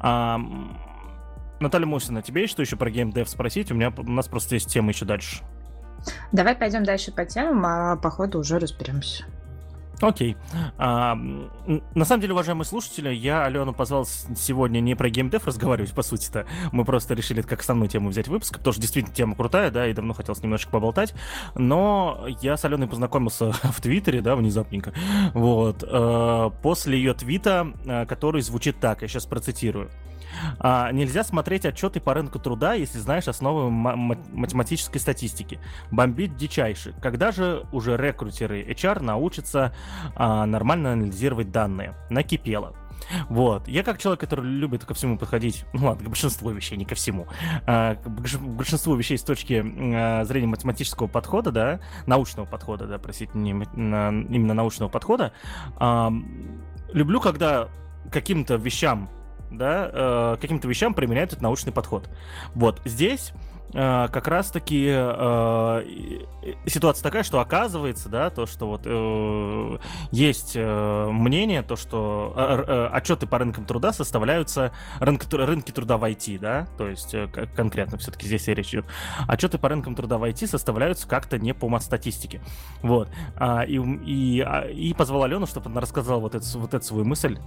[0.00, 0.38] А,
[1.64, 3.72] Наталья Мусина, тебе есть что еще про геймдев спросить?
[3.72, 5.42] У меня у нас просто есть тема еще дальше.
[6.30, 9.24] Давай пойдем дальше по темам, а по ходу уже разберемся.
[10.00, 10.36] Окей.
[10.76, 16.02] А, на самом деле, уважаемые слушатели, я Алену позвал сегодня не про геймдев разговаривать, по
[16.02, 16.46] сути-то.
[16.72, 19.94] Мы просто решили как основную тему взять выпуск, потому что действительно тема крутая, да, и
[19.94, 21.14] давно хотел с немножечко поболтать.
[21.54, 24.92] Но я с Аленой познакомился в Твиттере, да, внезапненько.
[25.32, 25.82] Вот.
[25.82, 29.90] Э, после ее твита, э, который звучит так, я сейчас процитирую.
[30.58, 35.60] А, нельзя смотреть отчеты по рынку труда, если знаешь основы математической статистики.
[35.90, 36.94] Бомбит дичайше.
[37.00, 39.74] Когда же уже рекрутеры HR научатся
[40.14, 41.94] а, нормально анализировать данные?
[42.10, 42.74] Накипело.
[43.28, 43.68] Вот.
[43.68, 46.94] Я как человек, который любит ко всему подходить, ну ладно, к большинству вещей, не ко
[46.94, 47.26] всему,
[47.66, 49.62] а, к большинству вещей с точки
[49.94, 55.32] а, зрения математического подхода, да, научного подхода, да, простите, не, именно научного подхода,
[55.76, 56.12] а,
[56.92, 57.68] люблю, когда
[58.10, 59.08] каким-то вещам
[59.50, 62.08] да, э, каким-то вещам применяют этот научный подход.
[62.54, 63.32] Вот здесь
[63.74, 65.82] э, как раз-таки э,
[66.66, 69.78] ситуация такая, что оказывается, да, то, что вот э,
[70.10, 75.98] есть э, мнение, то, что э, э, отчеты по рынкам труда составляются, рынки, рынки труда
[75.98, 78.86] в IT, да, то есть э, конкретно все-таки здесь и речь идет,
[79.26, 82.40] отчеты по рынкам труда в IT составляются как-то не по статистике.
[82.82, 83.08] Вот.
[83.36, 87.04] А, и, и, а, и позвал Алену, чтобы она рассказала вот эту, вот эту свою
[87.04, 87.38] мысль.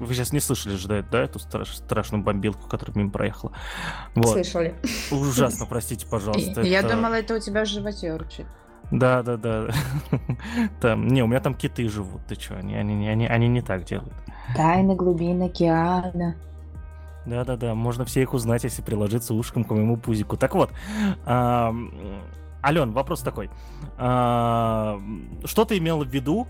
[0.00, 3.52] Вы сейчас не слышали же, да, да эту страш, страшную бомбилку, которая мимо проехала?
[4.14, 4.32] Вот.
[4.32, 4.74] Слышали.
[5.10, 6.62] Ужасно, простите, пожалуйста.
[6.62, 6.96] Я это...
[6.96, 8.46] думала, это у тебя в животе урчит.
[8.90, 9.68] Да, да, да.
[10.80, 12.22] Там, не, у меня там киты живут.
[12.26, 14.12] Ты что, они, они, они, они не так делают.
[14.56, 16.34] Тайны глубин океана.
[17.26, 17.74] Да, да, да.
[17.74, 20.36] Можно все их узнать, если приложиться ушком к моему пузику.
[20.36, 20.72] Так вот,
[21.24, 21.72] а,
[22.64, 23.50] Ален, вопрос такой.
[23.96, 25.00] А,
[25.44, 26.48] что ты имел в виду?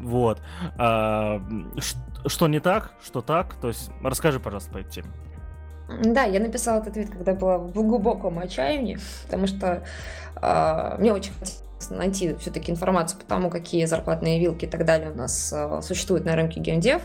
[0.00, 0.40] Вот.
[0.76, 1.40] А,
[2.26, 3.54] что не так, что так?
[3.54, 5.08] То есть расскажи, пожалуйста, по этой теме.
[6.02, 9.82] Да, я написала этот твит, когда была в глубоком отчаянии, потому что
[10.40, 15.10] э, мне очень хотелось найти все-таки информацию по тому, какие зарплатные вилки и так далее
[15.10, 17.02] у нас э, существуют на рынке геймдев.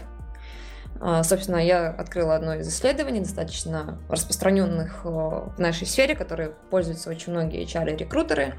[1.02, 7.34] Э, собственно, я открыла одно из исследований, достаточно распространенных в нашей сфере, которые пользуются очень
[7.34, 8.54] многие HR и рекрутеры,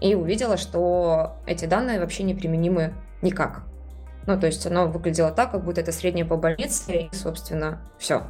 [0.00, 2.92] и увидела, что эти данные вообще не применимы
[3.22, 3.69] никак.
[4.30, 8.22] Ну, то есть оно выглядело так, как будто это среднее по больнице, и, собственно, все.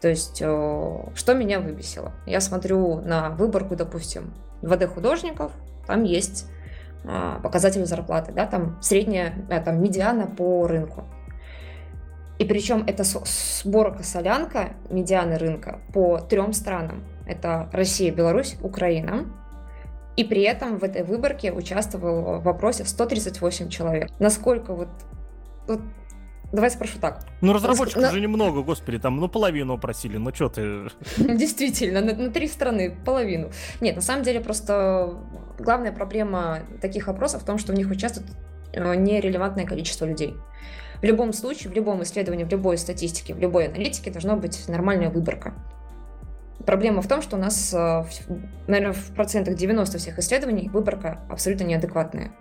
[0.00, 2.12] То есть, э, что меня выбесило?
[2.24, 4.32] Я смотрю на выборку, допустим,
[4.62, 5.52] 2D-художников,
[5.86, 6.46] там есть
[7.04, 11.04] а, показатели зарплаты, да, там средняя, э, там медиана по рынку.
[12.38, 17.04] И причем это сборка-солянка медианы рынка по трем странам.
[17.26, 19.26] Это Россия, Беларусь, Украина.
[20.16, 24.08] И при этом в этой выборке участвовал в вопросе 138 человек.
[24.18, 24.88] Насколько вот
[25.66, 25.80] вот
[26.52, 27.24] Давай спрошу так.
[27.40, 28.10] Ну, разработчиков на...
[28.10, 30.90] же немного, господи, там, ну, половину просили, ну, что ты...
[31.16, 33.50] Действительно, на, на три страны, половину.
[33.80, 35.14] Нет, на самом деле, просто
[35.58, 38.28] главная проблема таких опросов в том, что в них участвует
[38.74, 40.34] э, нерелевантное количество людей.
[41.00, 45.08] В любом случае, в любом исследовании, в любой статистике, в любой аналитике должна быть нормальная
[45.08, 45.54] выборка.
[46.66, 48.04] Проблема в том, что у нас, э,
[48.66, 52.32] наверное, в процентах 90 всех исследований выборка абсолютно неадекватная.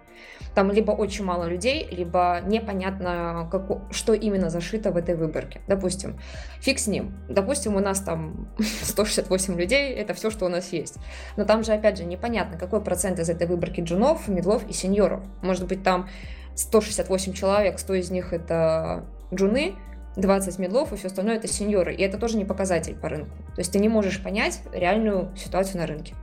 [0.54, 5.62] Там либо очень мало людей, либо непонятно, как, что именно зашито в этой выборке.
[5.68, 6.20] Допустим,
[6.60, 7.18] фиг с ним.
[7.30, 10.98] Допустим, у нас там 168 людей, это все, что у нас есть.
[11.38, 15.22] Но там же, опять же, непонятно, какой процент из этой выборки джунов, медлов и сеньоров.
[15.42, 16.10] Может быть, там
[16.56, 19.76] 168 человек, 100 из них это джуны,
[20.16, 21.93] 20 медлов, и все остальное это сеньоры.
[21.93, 23.36] И это тоже не показатель по рынку.
[23.55, 26.16] То есть ты не можешь понять реальную ситуацию на рынке.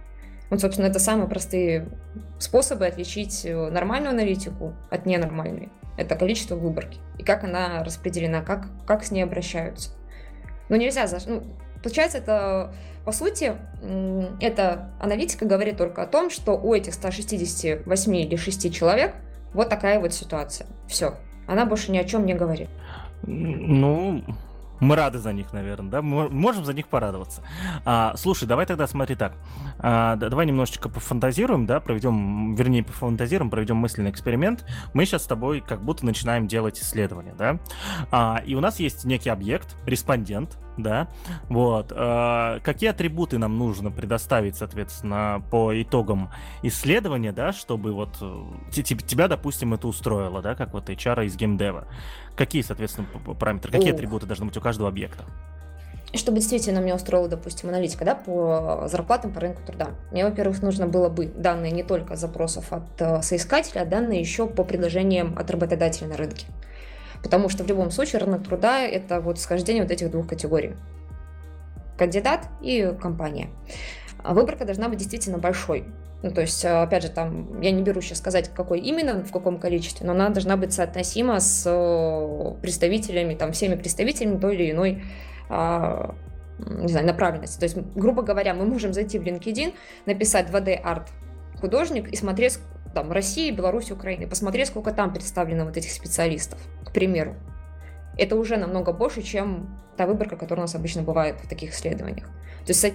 [0.51, 1.89] Вот, собственно, это самые простые
[2.39, 5.71] способы отличить э, нормальную аналитику от ненормальной.
[5.97, 9.91] Это количество выборки и как она распределена, как, как с ней обращаются.
[10.69, 11.07] Но нельзя...
[11.27, 11.43] Ну,
[11.83, 12.73] получается, это,
[13.05, 13.55] по сути,
[14.41, 19.15] эта аналитика говорит только о том, что у этих 168 или 6 человек
[19.53, 20.67] вот такая вот ситуация.
[20.87, 21.15] Все.
[21.47, 22.69] Она больше ни о чем не говорит.
[23.23, 24.25] Ну,
[24.81, 26.03] мы рады за них, наверное, да?
[26.03, 27.43] Мы можем за них порадоваться.
[27.85, 29.35] А, слушай, давай тогда смотри так.
[29.79, 34.65] А, давай немножечко пофантазируем, да, проведем, вернее, пофантазируем, проведем мысленный эксперимент.
[34.95, 37.59] Мы сейчас с тобой как будто начинаем делать исследование, да?
[38.11, 41.09] А, и у нас есть некий объект, респондент, да,
[41.49, 41.93] вот.
[41.95, 46.31] Э, какие атрибуты нам нужно предоставить, соответственно, по итогам
[46.63, 51.87] исследования, да, чтобы вот э, тебя, допустим, это устроило, да, как вот HR из геймдева.
[52.37, 53.09] Какие, соответственно,
[53.39, 55.25] параметры, какие атрибуты должны быть у каждого объекта?
[56.15, 59.89] Чтобы действительно меня устроила, допустим, аналитика да, по зарплатам по рынку труда.
[60.11, 64.47] Мне, во-первых, нужно было бы данные не только запросов от э, соискателя, а данные еще
[64.47, 66.47] по предложениям от работодателя на рынке.
[67.23, 70.75] Потому что в любом случае рынок труда– это вот схождение вот этих двух категорий.
[71.97, 73.51] Кандидат и компания.
[74.23, 75.85] А выборка должна быть действительно большой.
[76.23, 79.59] Ну, то есть, опять же, там, я не беру сейчас сказать, какой именно, в каком
[79.59, 85.03] количестве, но она должна быть соотносима с э, представителями, там, всеми представителями той или иной
[85.49, 86.15] а,
[86.59, 87.59] не знаю, направленности.
[87.59, 89.75] То есть, грубо говоря, мы можем зайти в LinkedIn,
[90.07, 91.09] написать 2D-арт
[91.61, 92.59] художник и смотреть,
[92.95, 96.59] там, России, Беларуси, Украины, посмотреть, сколько там представлено вот этих специалистов,
[96.89, 97.37] к примеру.
[98.17, 102.27] Это уже намного больше, чем та выборка, которая у нас обычно бывает в таких исследованиях.
[102.67, 102.95] То есть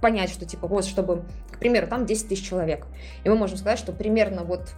[0.00, 2.86] понять, что типа вот, чтобы, к примеру, там 10 тысяч человек,
[3.22, 4.74] и мы можем сказать, что примерно вот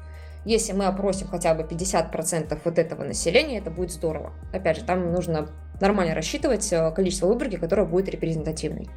[0.47, 4.33] если мы опросим хотя бы 50% вот этого населения, это будет здорово.
[4.53, 5.49] Опять же, там нужно
[5.81, 8.89] нормально рассчитывать э, количество выборки, которое будет репрезентативной.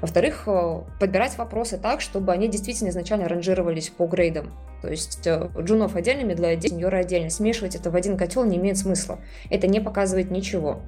[0.00, 4.52] Во-вторых, э, подбирать вопросы так, чтобы они действительно изначально ранжировались по грейдам.
[4.82, 7.30] То есть э, джунов отдельно, медла отдельно, сеньора отдельно.
[7.30, 9.20] Смешивать это в один котел не имеет смысла.
[9.50, 10.80] Это не показывает ничего.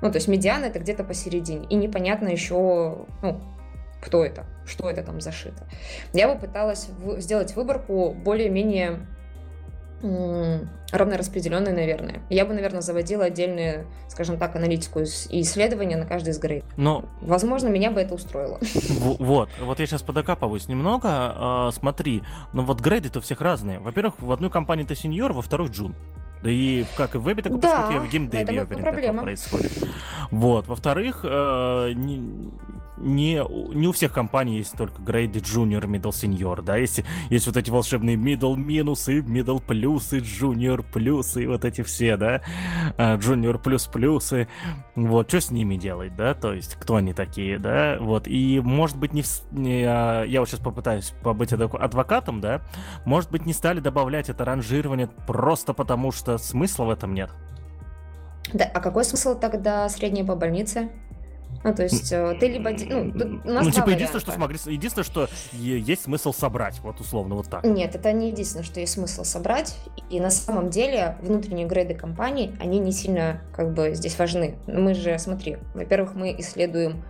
[0.00, 1.66] Ну, то есть медиана это где-то посередине.
[1.68, 3.40] И непонятно еще, ну,
[4.00, 5.66] кто это, что это там зашито.
[6.12, 9.06] Я бы пыталась сделать выборку более-менее
[10.92, 12.22] равно распределенные, наверное.
[12.30, 16.64] Я бы, наверное, заводила отдельные, скажем так, аналитику и исследования на каждый из грейд.
[16.76, 17.04] Но...
[17.20, 18.58] Возможно, меня бы это устроило.
[19.24, 21.08] Вот, вот я сейчас подокапываюсь немного.
[21.08, 23.78] А, смотри, ну вот грейды-то у всех разные.
[23.78, 25.94] Во-первых, в одной компании ты сеньор, во второй джун.
[26.42, 29.72] Да и как и в вебе, так и да, в геймдеве, это уверен, происходит.
[30.30, 30.66] Вот.
[30.66, 32.50] Во-вторых, э, не,
[32.96, 33.42] не,
[33.74, 37.70] не у всех компаний есть только грейды junior, middle, senior, да, есть, есть вот эти
[37.70, 42.42] волшебные middle минусы, middle плюсы, junior плюсы, вот эти все, да,
[42.96, 44.48] junior плюс плюсы,
[44.94, 48.96] вот, что с ними делать, да, то есть, кто они такие, да, вот, и, может
[48.96, 52.62] быть, не, в, не я вот сейчас попытаюсь побыть адвокатом, да,
[53.04, 57.30] может быть, не стали добавлять это ранжирование просто потому, что смысла в этом нет.
[58.52, 60.90] Да, а какой смысл тогда средняя по больнице?
[61.64, 62.70] Ну, то есть э, ты либо...
[62.70, 64.58] Ну, у нас ну типа, единственное, что смогли...
[64.66, 67.64] Единственное, что есть смысл собрать, вот условно, вот так.
[67.64, 69.74] Нет, это не единственное, что есть смысл собрать.
[70.10, 74.58] И на самом деле внутренние грейды компаний, они не сильно как бы здесь важны.
[74.66, 77.02] Мы же, смотри, во-первых, мы исследуем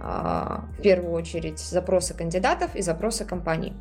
[0.00, 3.74] а, в первую очередь запросы кандидатов и запросы компаний.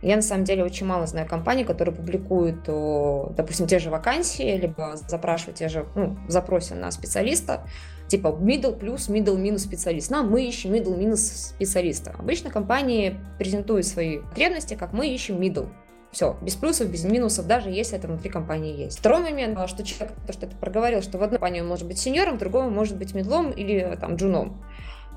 [0.00, 4.96] Я на самом деле очень мало знаю компаний, которые публикуют, допустим, те же вакансии, либо
[4.96, 7.66] запрашивают те же, ну, в запросе на специалиста,
[8.12, 10.10] типа middle плюс, middle минус специалист.
[10.10, 12.14] Нам мы ищем middle минус специалиста.
[12.18, 15.70] Обычно компании презентуют свои потребности, как мы ищем middle.
[16.10, 18.98] Все, без плюсов, без минусов, даже если это внутри компании есть.
[18.98, 21.96] Второй момент, что человек, то, что ты проговорил, что в одной компании он может быть
[21.96, 24.62] сеньором, в другой может быть мидлом или там джуном.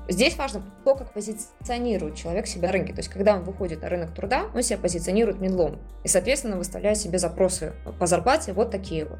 [0.08, 2.94] Здесь важно то, как позиционирует человек себя на рынке.
[2.94, 5.80] То есть, когда он выходит на рынок труда, он себя позиционирует мидлом.
[6.02, 9.18] И, соответственно, выставляет себе запросы по зарплате вот такие вот.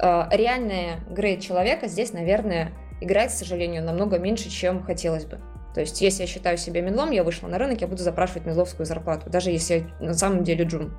[0.00, 5.40] А, реальная грейд человека здесь, наверное, играет, к сожалению, намного меньше, чем хотелось бы.
[5.74, 8.86] То есть, если я считаю себя мидлом, я вышла на рынок, я буду запрашивать мидловскую
[8.86, 10.96] зарплату, даже если я на самом деле джун.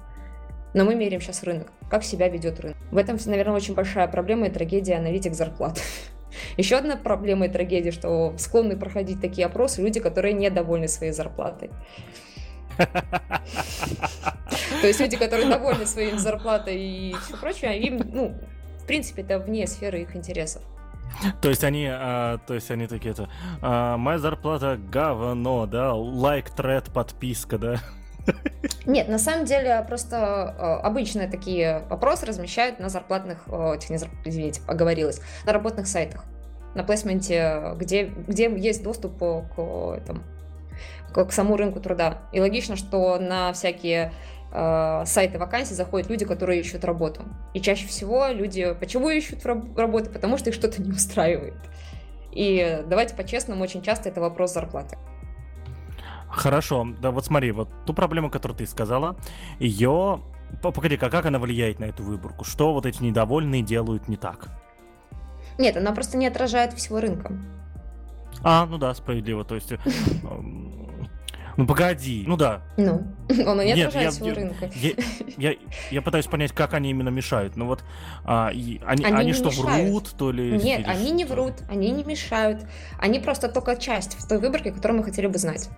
[0.74, 2.78] Но мы меряем сейчас рынок, как себя ведет рынок.
[2.91, 5.82] В этом, наверное, очень большая проблема и трагедия аналитик зарплат.
[6.58, 11.72] Еще одна проблема и трагедия, что склонны проходить такие опросы люди, которые недовольны своей зарплатой.
[12.78, 18.36] То есть люди, которые довольны своей зарплатой и все прочее, им, ну,
[18.78, 20.62] в принципе, это вне сферы их интересов.
[21.41, 23.30] То есть они, а, то есть они такие то
[23.62, 27.80] а, моя зарплата говно, да, лайк, тред, подписка, да.
[28.86, 34.12] Нет, на самом деле просто э, обычно такие вопросы размещают на зарплатных, э, не зарп...
[34.26, 36.26] извините, оговорилась, на работных сайтах,
[36.76, 40.24] на плейсменте, где, где есть доступ к, там,
[41.14, 42.20] к, к самому рынку труда.
[42.34, 44.12] И логично, что на всякие
[44.58, 47.22] э, сайты вакансий заходят люди, которые ищут работу.
[47.53, 50.10] И чаще всего люди почему ищут работу?
[50.10, 51.55] Потому что их что-то не устраивает.
[52.32, 54.97] И давайте по-честному, очень часто это вопрос зарплаты.
[56.30, 59.16] Хорошо, да вот смотри, вот ту проблему, которую ты сказала,
[59.60, 60.22] ее...
[60.62, 62.45] Погоди-ка, как она влияет на эту выборку?
[62.45, 64.47] Что вот эти недовольные делают не так?
[65.58, 67.34] Нет, она просто не отражает всего рынка.
[68.43, 69.43] А, ну да, справедливо.
[69.43, 69.74] То есть
[71.58, 72.62] ну погоди, ну да.
[72.78, 73.03] Ну,
[73.45, 74.72] он не Нет, отражает я, всего я, рынка.
[74.76, 74.91] Я,
[75.38, 75.55] я,
[75.89, 77.55] я пытаюсь понять, как они именно мешают.
[77.55, 77.84] Ну вот,
[78.24, 79.89] а, и, они, они, они что, мешают.
[79.89, 80.51] врут, то ли?
[80.51, 82.62] Нет, или они не врут, они не мешают.
[82.99, 85.70] Они просто только часть в той выборке, которую мы хотели бы знать.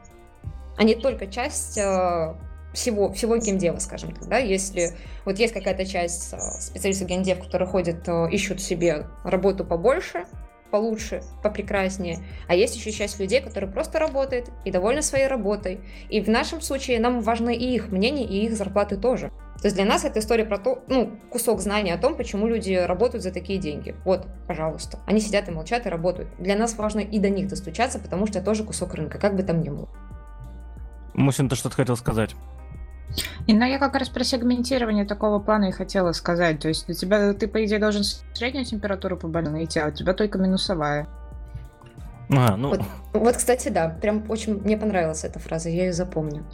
[0.78, 2.36] Они только часть э,
[2.74, 4.92] всего, всего геймдева, скажем так, да, если
[5.26, 10.26] вот есть какая-то часть э, специалистов геймдев, которые ходят, э, ищут себе работу побольше,
[10.72, 12.20] получше, попрекраснее.
[12.48, 15.80] А есть еще часть людей, которые просто работают и довольны своей работой.
[16.10, 19.32] И в нашем случае нам важны и их мнение, и их зарплаты тоже.
[19.62, 22.74] То есть для нас это история про то, ну, кусок знания о том, почему люди
[22.74, 23.94] работают за такие деньги.
[24.06, 25.00] Вот, пожалуйста.
[25.06, 26.30] Они сидят и молчат и работают.
[26.40, 29.44] Для нас важно и до них достучаться, потому что это тоже кусок рынка, как бы
[29.44, 29.90] там ни было.
[31.14, 32.36] Мусин, ты что-то хотел сказать?
[33.50, 36.60] И, ну, я как раз про сегментирование такого плана и хотела сказать.
[36.60, 39.92] То есть у тебя, ты, по идее, должен среднюю температуру по больному найти, а у
[39.92, 41.08] тебя только минусовая.
[42.30, 42.70] А, ну...
[42.70, 42.82] вот,
[43.12, 46.46] вот, кстати, да, прям очень мне понравилась эта фраза, я ее запомню.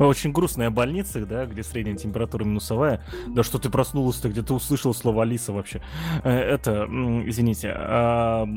[0.00, 3.00] Очень грустная больница, да, где средняя температура минусовая.
[3.28, 5.82] Да что ты проснулась-то, где ты услышал слово Алиса вообще.
[6.24, 6.84] Э, это,
[7.26, 7.72] извините.
[7.76, 8.48] А,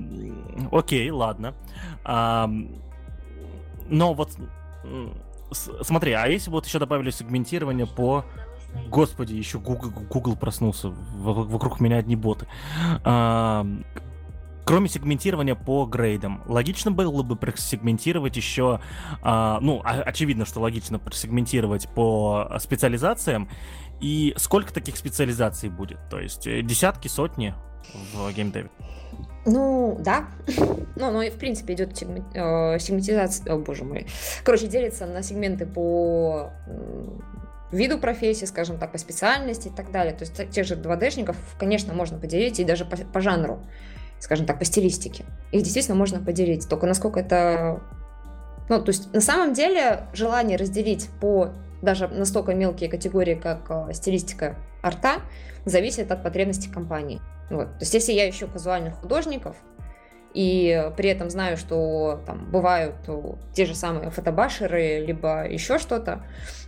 [0.71, 1.53] окей, ладно.
[2.03, 2.49] А,
[3.87, 4.31] но вот
[5.51, 8.25] смотри, а если вот еще добавили сегментирование по
[8.89, 10.89] Господи, еще Google, Google проснулся.
[10.89, 12.47] Вокруг меня одни боты.
[13.03, 13.65] А,
[14.65, 18.81] кроме сегментирования по грейдам, логично было бы просегментировать еще,
[19.21, 23.49] а, ну, очевидно, что логично просегментировать по специализациям.
[24.01, 25.99] И сколько таких специализаций будет?
[26.09, 27.55] То есть э, десятки, сотни
[28.13, 28.69] в геймдеве?
[29.45, 30.25] Ну, да.
[30.97, 34.07] Ну, но, в принципе, идет э, сегментизация, о боже мой.
[34.45, 36.53] Короче, делится на сегменты по
[37.71, 40.13] виду профессии, скажем так, по специальности и так далее.
[40.13, 43.59] То есть тех же 2D-шников, конечно, можно поделить и даже по, по жанру,
[44.19, 45.25] скажем так, по стилистике.
[45.51, 46.67] Их действительно можно поделить.
[46.69, 47.81] Только насколько это...
[48.69, 51.49] Ну, то есть на самом деле желание разделить по
[51.81, 55.21] даже настолько мелкие категории, как э, стилистика арта,
[55.65, 57.21] зависит от потребностей компании.
[57.49, 57.65] Вот.
[57.65, 59.55] То есть если я ищу казуальных художников,
[60.33, 62.95] и при этом знаю, что там бывают
[63.53, 66.23] те же самые фотобашеры, либо еще что-то,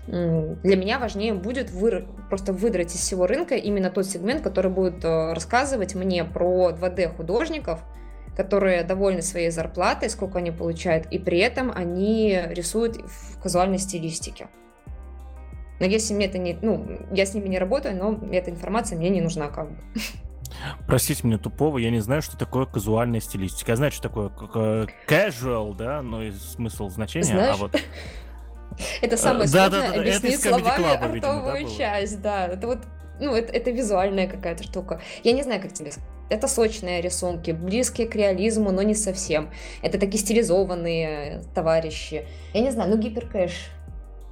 [0.08, 5.04] для меня важнее будет вы, просто выдрать из всего рынка именно тот сегмент, который будет
[5.04, 7.82] э, рассказывать мне про 2D художников,
[8.38, 14.48] которые довольны своей зарплатой, сколько они получают, и при этом они рисуют в казуальной стилистике.
[15.82, 16.58] Но если мне это не...
[16.62, 19.78] Ну, я с ними не работаю, но эта информация мне не нужна как бы.
[20.88, 23.72] Простите меня тупого, я не знаю, что такое казуальная стилистика.
[23.72, 27.55] Я знаю, что такое casual, да, но и смысл значения, а Знаешь?
[27.55, 27.76] а вот...
[29.01, 32.47] Это самое да, сложное, объяснить словами артовую часть, да.
[32.47, 32.80] Это вот,
[33.20, 35.01] ну, это, это визуальная какая-то штука.
[35.24, 36.10] Я не знаю, как тебе сказать.
[36.30, 39.49] Это сочные рисунки, близкие к реализму, но не совсем.
[39.82, 42.26] Это такие стилизованные товарищи.
[42.53, 43.72] Я не знаю, ну гиперкэш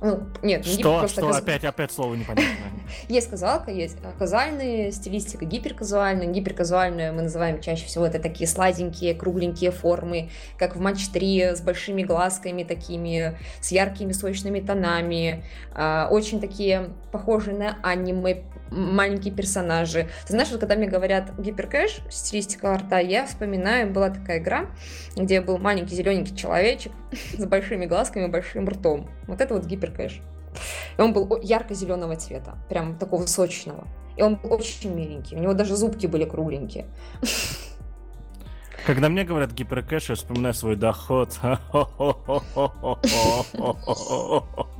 [0.01, 0.99] ну, нет, что?
[0.99, 1.27] просто что?
[1.29, 1.41] Каз...
[1.41, 2.73] Опять, опять слово непонятное.
[3.07, 6.27] есть казалка, есть казуальные, стилистика гиперказуальная.
[6.27, 11.61] Гиперказуальная мы называем чаще всего это такие сладенькие, кругленькие формы, как в матч 3, с
[11.61, 15.43] большими глазками такими, с яркими сочными тонами.
[15.73, 20.09] А, очень такие похожие на аниме маленькие персонажи.
[20.25, 24.67] Ты знаешь, вот когда мне говорят гиперкэш, стилистика арта, я вспоминаю, была такая игра,
[25.15, 26.91] где был маленький зелененький человечек
[27.37, 29.09] с большими глазками и большим ртом.
[29.27, 30.21] Вот это вот гиперкэш.
[30.97, 33.87] И он был ярко-зеленого цвета, прям такого сочного.
[34.15, 36.85] И он был очень миленький, у него даже зубки были кругленькие.
[38.85, 41.31] Когда мне говорят гиперкэш, я вспоминаю свой доход.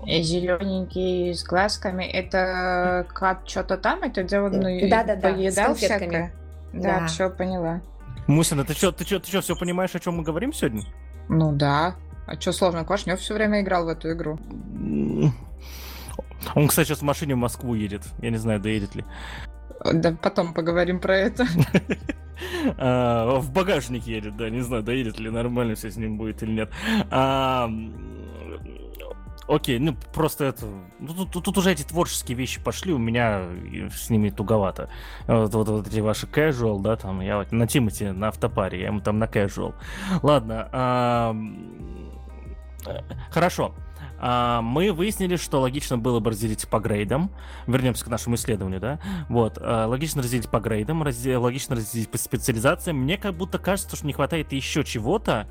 [0.06, 2.04] Зелененький с глазками.
[2.04, 4.04] Это как что-то там?
[4.04, 6.32] Это где он да, да, да, поедал всякое?
[6.72, 7.82] Да, да, все поняла.
[8.28, 10.84] Мусина, ты что, ты что, ты что, все понимаешь, о чем мы говорим сегодня?
[11.28, 11.96] Ну да.
[12.28, 12.86] А что сложно?
[12.86, 14.38] Квашнев все время играл в эту игру.
[16.54, 18.04] Он, кстати, сейчас в машине в Москву едет.
[18.22, 19.04] Я не знаю, доедет ли.
[19.94, 21.46] Да, потом поговорим про это.
[22.78, 26.52] А, в багажник едет, да, не знаю, доедет ли нормально все с ним будет или
[26.52, 26.70] нет.
[27.10, 27.72] А,
[29.48, 30.66] окей, ну просто это...
[31.00, 33.44] Ну, тут, тут уже эти творческие вещи пошли, у меня
[33.90, 34.90] с ними туговато.
[35.28, 38.88] Вот, вот, вот эти ваши casual, да, там, я вот на Тимати на автопаре, я
[38.88, 39.74] ему там на casual.
[40.22, 41.36] Ладно, а,
[43.32, 43.74] хорошо.
[44.20, 47.32] А, мы выяснили, что логично было бы разделить по грейдам.
[47.68, 49.00] Вернемся к нашему исследованию, да?
[49.30, 52.98] Вот, а, логично разделить по грейдам, логично разделить по специализациям.
[52.98, 55.48] Мне как будто кажется, что не хватает еще чего-то,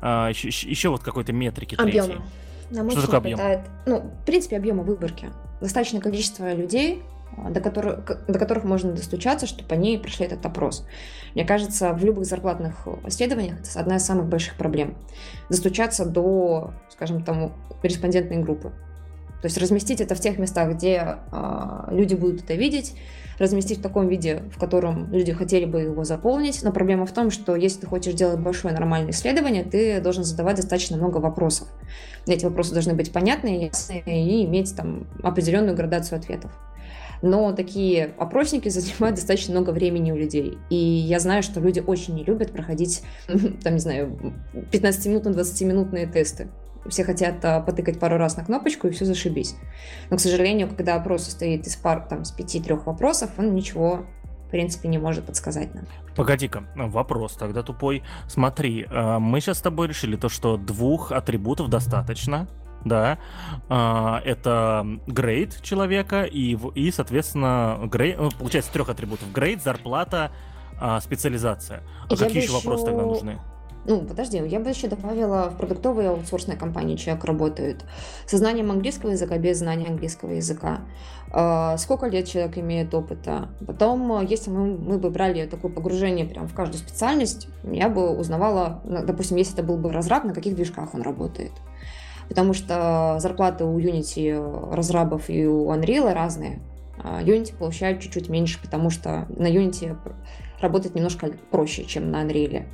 [0.00, 2.06] а, еще вот какой-то метрики Объема.
[2.08, 2.22] третьей.
[2.70, 3.38] Нам что такое объем?
[3.38, 5.30] Хватает, ну, в принципе, объема выборки.
[5.60, 7.02] Достаточное количество людей,
[7.50, 10.86] до которых, до которых можно достучаться, чтобы они прошли этот опрос.
[11.34, 14.96] Мне кажется, в любых зарплатных исследованиях это одна из самых больших проблем.
[15.48, 17.52] Достучаться до, скажем, там,
[17.82, 18.72] респондентной группы.
[19.40, 22.94] То есть разместить это в тех местах, где э, люди будут это видеть,
[23.40, 26.62] разместить в таком виде, в котором люди хотели бы его заполнить.
[26.62, 30.56] Но проблема в том, что если ты хочешь делать большое нормальное исследование, ты должен задавать
[30.56, 31.66] достаточно много вопросов.
[32.28, 36.52] Эти вопросы должны быть понятные, ясные и иметь там определенную градацию ответов
[37.22, 40.58] но такие опросники занимают достаточно много времени у людей.
[40.68, 43.02] И я знаю, что люди очень не любят проходить,
[43.62, 44.18] там, не знаю,
[44.52, 46.48] 15-минутные, 20-минутные тесты.
[46.88, 49.54] Все хотят а, потыкать пару раз на кнопочку и все зашибись.
[50.10, 54.04] Но, к сожалению, когда опрос состоит из пар, там, с пяти-трех вопросов, он ничего
[54.46, 55.86] в принципе, не может подсказать нам.
[56.14, 58.02] Погоди-ка, вопрос тогда тупой.
[58.28, 62.48] Смотри, а, мы сейчас с тобой решили то, что двух атрибутов достаточно,
[62.84, 63.18] да,
[63.68, 69.30] а, это грейд человека и, и соответственно, грейд, ну, получается, трех атрибутов.
[69.32, 70.32] Грейд, зарплата,
[70.80, 71.82] а, специализация.
[72.08, 73.38] А какие еще, вопросы тогда нужны?
[73.84, 77.84] Ну, подожди, я бы еще добавила в продуктовые аутсорсные компании человек работает.
[78.26, 80.82] Со знанием английского языка, без знания английского языка.
[81.32, 83.48] Э, сколько лет человек имеет опыта.
[83.66, 88.82] Потом, если мы, мы бы брали такое погружение прям в каждую специальность, я бы узнавала,
[88.84, 91.52] допустим, если это был бы разраб, на каких движках он работает
[92.32, 96.60] потому что зарплаты у Unity разрабов и у Unreal разные.
[96.96, 99.94] А Unity получают чуть-чуть меньше, потому что на Unity
[100.58, 102.64] работать немножко проще, чем на Unreal.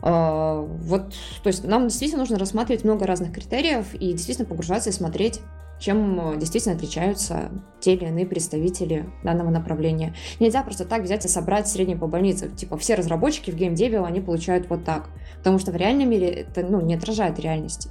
[0.00, 4.92] А, вот, то есть нам действительно нужно рассматривать много разных критериев и действительно погружаться и
[4.92, 5.40] смотреть,
[5.80, 7.50] чем действительно отличаются
[7.80, 10.14] те или иные представители данного направления.
[10.38, 12.48] Нельзя просто так взять и собрать средний по больнице.
[12.48, 15.08] Типа все разработчики в геймдеве, они получают вот так.
[15.38, 17.90] Потому что в реальном мире это ну, не отражает реальности.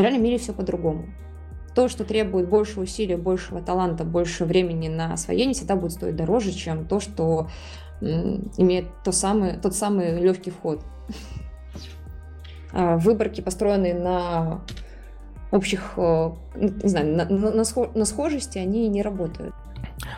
[0.00, 1.06] В реальном мире все по-другому.
[1.74, 6.52] То, что требует больше усилий, большего таланта, больше времени на освоение, всегда будет стоить дороже,
[6.52, 7.48] чем то, что
[8.00, 10.82] имеет то самый, тот самый легкий вход.
[12.72, 14.60] А, выборки, построенные на
[15.50, 19.54] общих, э, не знаю, на, на, на схожести, они не работают.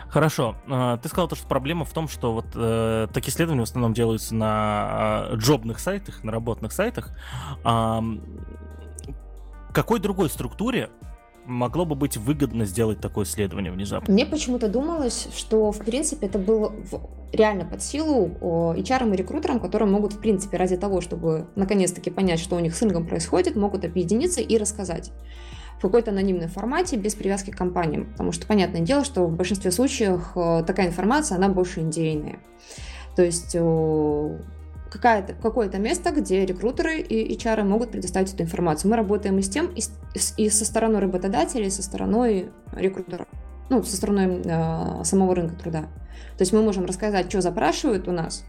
[0.07, 0.55] Хорошо.
[0.69, 4.35] А, ты сказал, что проблема в том, что вот э, такие исследования в основном делаются
[4.35, 7.09] на э, джобных сайтах, на работных сайтах.
[7.65, 7.99] Э,
[9.73, 10.89] какой другой структуре
[11.45, 14.13] могло бы быть выгодно сделать такое исследование внезапно?
[14.13, 16.73] Мне почему-то думалось, что, в принципе, это было
[17.33, 22.39] реально под силу HR и рекрутерам, которые могут, в принципе, ради того, чтобы наконец-таки понять,
[22.39, 25.11] что у них с рынком происходит, могут объединиться и рассказать
[25.79, 28.05] в какой-то анонимной формате без привязки к компаниям.
[28.11, 32.39] Потому что, понятное дело, что в большинстве случаев э, такая информация, она больше индейная.
[33.15, 33.55] То есть
[34.99, 38.91] какое-то какое место, где рекрутеры и HR могут предоставить эту информацию.
[38.91, 43.27] Мы работаем и с тем, и, с, и со стороной работодателя, и со стороной рекрутера,
[43.69, 45.81] ну, со стороной э, самого рынка труда.
[46.37, 48.45] То есть мы можем рассказать, что запрашивают у нас,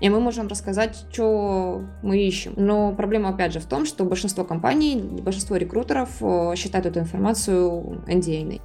[0.00, 2.54] и мы можем рассказать, что мы ищем.
[2.56, 8.02] Но проблема, опять же, в том, что большинство компаний, большинство рекрутеров э, считают эту информацию
[8.06, 8.60] NDA.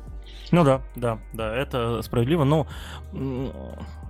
[0.51, 2.43] Ну да, да, да, это справедливо.
[2.43, 2.67] Но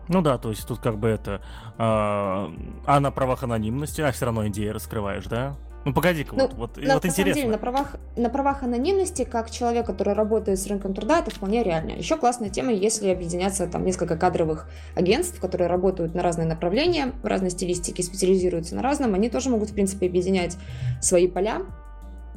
[0.07, 1.41] ну да, то есть тут как бы это...
[1.77, 2.49] Э,
[2.85, 5.55] а на правах анонимности, а все равно идеи раскрываешь, да?
[5.87, 7.23] Ну погоди-ка, ну, вот, вот, на, вот на интересно.
[7.23, 11.31] Самом деле, на правах, на правах анонимности, как человек, который работает с рынком труда, это
[11.31, 11.91] вполне реально.
[11.91, 17.25] Еще классная тема, если объединяться там несколько кадровых агентств, которые работают на разные направления, в
[17.25, 20.57] разной стилистике, специализируются на разном, они тоже могут, в принципе, объединять
[21.01, 21.61] свои поля.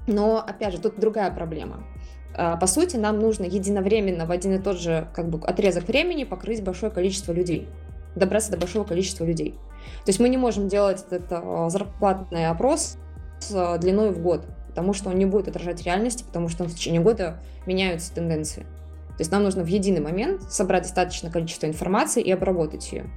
[0.06, 1.82] Но, опять же, тут другая проблема.
[2.34, 6.24] А, по сути, нам нужно единовременно в один и тот же как бы, отрезок времени
[6.24, 7.68] покрыть большое количество людей,
[8.14, 9.52] добраться до большого количества людей.
[10.04, 12.96] То есть мы не можем делать этот а, зарплатный опрос
[13.40, 16.74] с а, длиной в год, потому что он не будет отражать реальности, потому что в
[16.74, 18.62] течение года меняются тенденции.
[19.08, 23.10] То есть нам нужно в единый момент собрать достаточное количество информации и обработать ее.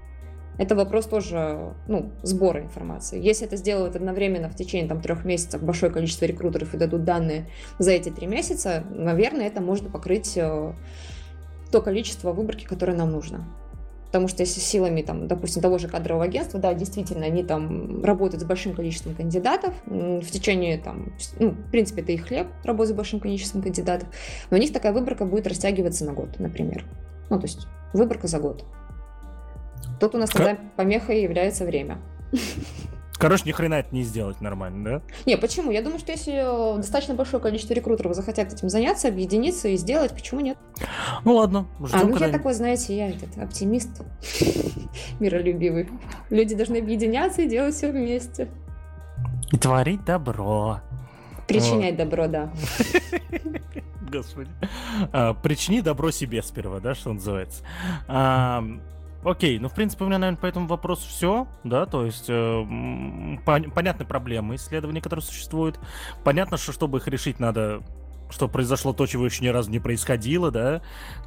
[0.58, 3.22] Это вопрос тоже ну, сбора информации.
[3.22, 7.48] Если это сделают одновременно в течение там, трех месяцев большое количество рекрутеров и дадут данные
[7.80, 10.74] за эти три месяца, наверное, это может покрыть э,
[11.72, 13.48] то количество выборки, которое нам нужно.
[14.14, 18.44] Потому что если силами, там, допустим, того же кадрового агентства, да, действительно, они там работают
[18.44, 22.96] с большим количеством кандидатов в течение, там, ну, в принципе, это их хлеб, работать с
[22.96, 24.08] большим количеством кандидатов,
[24.52, 26.86] но у них такая выборка будет растягиваться на год, например.
[27.32, 28.64] Ну, то есть выборка за год.
[30.00, 31.98] Тут у нас тогда помехой является время.
[33.24, 35.02] Короче, ни хрена это не сделать нормально, да?
[35.26, 35.72] Не, почему?
[35.72, 40.42] Я думаю, что если достаточно большое количество рекрутеров захотят этим заняться, объединиться и сделать, почему
[40.42, 40.58] нет?
[41.24, 44.02] Ну ладно, ждем А, ну я такой, знаете, я этот оптимист,
[45.22, 45.88] миролюбивый.
[46.32, 48.50] Люди должны объединяться и делать все вместе.
[49.52, 50.82] И творить добро.
[51.48, 52.10] Причинять вот.
[52.10, 52.52] добро, да.
[54.12, 54.50] Господи.
[55.12, 57.64] А, причини добро себе сперва, да, что называется.
[58.08, 58.64] А,
[59.26, 62.34] Окей, ну, в принципе, у меня, наверное, по этому вопросу все, да, то есть э,
[62.34, 65.80] пон- понятны проблемы исследований, которые существуют.
[66.24, 67.82] Понятно, что чтобы их решить, надо
[68.30, 70.82] что произошло то, чего еще ни разу не происходило, да,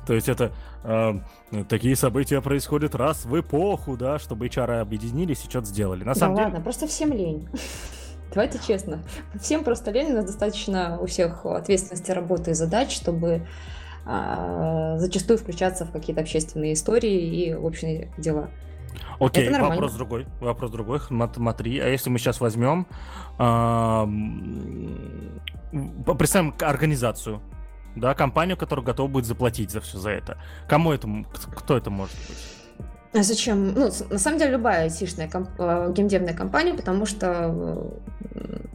[0.06, 1.20] то есть это э,
[1.68, 6.02] такие события происходят раз в эпоху, да, чтобы HR объединились и что-то сделали.
[6.02, 6.62] На да самом ладно, деле...
[6.64, 7.48] просто всем лень.
[8.34, 9.04] Давайте честно.
[9.40, 13.46] Всем просто лень, у нас достаточно у всех ответственности работы и задач, чтобы
[14.06, 18.50] зачастую включаться в какие-то общественные истории и общие дела.
[19.18, 20.26] Окей, okay, вопрос другой.
[20.40, 21.00] Вопрос другой.
[21.00, 22.86] Смотри, а если мы сейчас возьмем,
[23.38, 24.06] э,
[26.14, 27.40] представим организацию,
[27.94, 30.38] да, компанию, которая готова будет заплатить за все за это.
[30.68, 31.08] Кому это,
[31.54, 32.36] кто это может быть?
[33.14, 33.72] А зачем?
[33.72, 37.90] Ну, на самом деле, любая айтишная комп- а, геймдевная компания, потому что,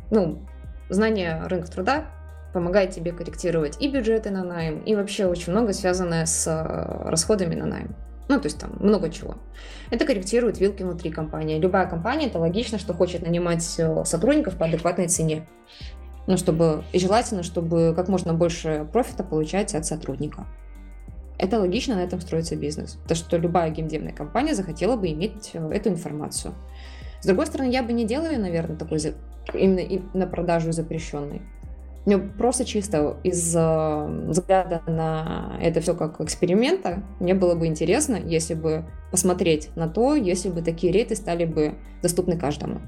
[0.10, 0.42] ну,
[0.90, 2.06] знание рынка труда
[2.54, 7.56] помогает тебе корректировать и бюджеты на найм, и вообще очень много связанное с э, расходами
[7.56, 7.96] на найм.
[8.28, 9.36] Ну, то есть там много чего.
[9.90, 11.60] Это корректирует вилки внутри компании.
[11.60, 15.48] Любая компания, это логично, что хочет нанимать э, сотрудников по адекватной цене.
[16.28, 20.46] Ну, чтобы, и желательно, чтобы как можно больше профита получать от сотрудника.
[21.38, 23.00] Это логично, на этом строится бизнес.
[23.08, 26.54] То, что любая геймдевная компания захотела бы иметь э, эту информацию.
[27.22, 29.00] С другой стороны, я бы не делала, наверное, такой
[29.54, 31.42] именно на продажу запрещенной.
[32.06, 38.16] Мне просто чисто из э, взгляда на это все как эксперимента, мне было бы интересно,
[38.16, 42.82] если бы посмотреть на то, если бы такие рейты стали бы доступны каждому.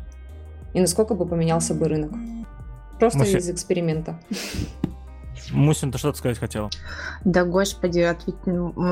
[0.73, 2.11] И насколько бы поменялся бы рынок.
[2.99, 4.19] Просто Мы из эксперимента.
[5.53, 6.69] Мусин, ты что-то сказать хотела?
[7.23, 8.35] Да, господи, ответ...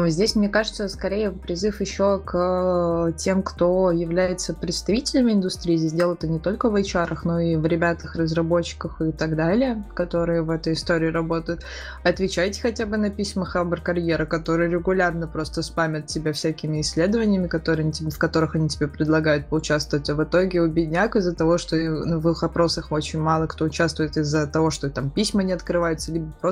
[0.07, 5.75] здесь, мне кажется, скорее призыв еще к тем, кто является представителями индустрии.
[5.75, 10.43] Здесь дело-то не только в HR, но и в ребятах, разработчиках и так далее, которые
[10.43, 11.63] в этой истории работают.
[12.03, 17.91] Отвечайте хотя бы на письма Хабр Карьера, которые регулярно просто спамят тебя всякими исследованиями, которые,
[17.91, 20.09] в которых они тебе предлагают поучаствовать.
[20.09, 23.65] А в итоге у бедняк из-за того, что ну, в их опросах очень мало кто
[23.65, 26.51] участвует из-за того, что там письма не открываются, либо просто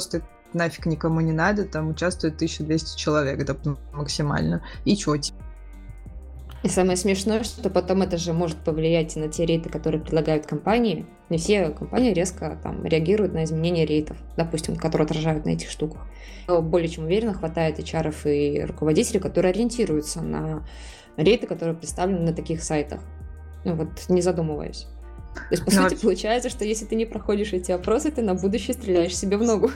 [0.54, 3.56] нафиг никому не надо, там участвует 1200 человек, это
[3.94, 4.64] максимально.
[4.86, 5.16] И чё
[6.62, 11.06] и самое смешное, что потом это же может повлиять на те рейты, которые предлагают компании.
[11.30, 16.02] Не все компании резко там, реагируют на изменения рейтов, допустим, которые отражают на этих штуках.
[16.48, 20.66] Более чем уверенно хватает HR и руководителей, которые ориентируются на
[21.16, 23.00] рейты, которые представлены на таких сайтах.
[23.64, 24.86] Ну, вот не задумываясь.
[25.34, 25.82] То есть, по Но...
[25.82, 29.38] Ну, сути, получается, что если ты не проходишь эти опросы, ты на будущее стреляешь себе
[29.38, 29.72] в ногу.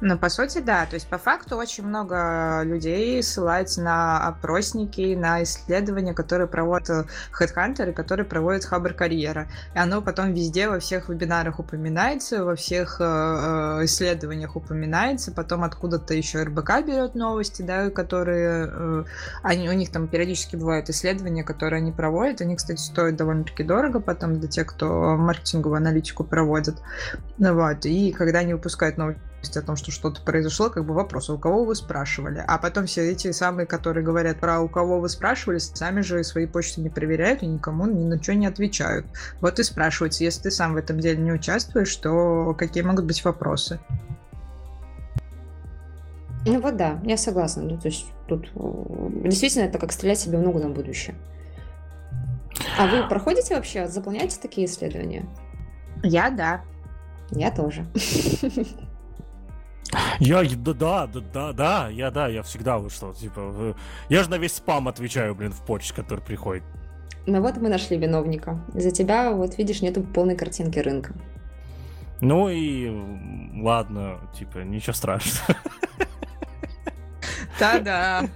[0.00, 0.86] Ну, по сути, да.
[0.86, 7.08] То есть, по факту, очень много людей ссылаются на опросники, на исследования, которые проводят
[7.38, 9.48] HeadHunter и которые проводят Хабр Карьера.
[9.74, 15.32] И оно потом везде, во всех вебинарах упоминается, во всех э, э исследованиях упоминается.
[15.32, 18.70] Потом откуда-то еще РБК берет новости, да, которые...
[18.72, 19.04] Э,
[19.42, 22.40] они, у них там периодически бывают исследования, которые они проводят.
[22.40, 26.76] Они, кстати, стоят довольно-таки дорого потом для тех, кто маркетинговую аналитику проводит.
[27.38, 27.84] Вот.
[27.84, 31.38] И когда они выпускают новости о том, что что-то произошло, как бы вопрос, а у
[31.38, 32.42] кого вы спрашивали?
[32.46, 36.46] А потом все эти самые, которые говорят про у кого вы спрашивали, сами же свои
[36.46, 39.06] почты не проверяют и никому ни на что не отвечают.
[39.40, 43.24] Вот и спрашивается, если ты сам в этом деле не участвуешь, то какие могут быть
[43.24, 43.78] вопросы?
[46.46, 47.62] Ну вот да, я согласна.
[47.62, 51.14] Ну, то есть тут э, действительно это как стрелять себе в ногу на будущее.
[52.78, 55.26] А вы проходите вообще, заполняете такие исследования?
[56.02, 56.62] Я да.
[57.30, 57.86] Я тоже.
[60.20, 63.74] Я, да, да, да, да, я, да, я всегда вышел, типа,
[64.08, 66.64] я же на весь спам отвечаю, блин, в почте, который приходит.
[67.26, 68.58] Ну вот мы нашли виновника.
[68.74, 71.14] За тебя, вот видишь, нету полной картинки рынка.
[72.20, 72.90] Ну и
[73.60, 75.58] ладно, типа, ничего страшного.
[77.58, 78.28] Да-да.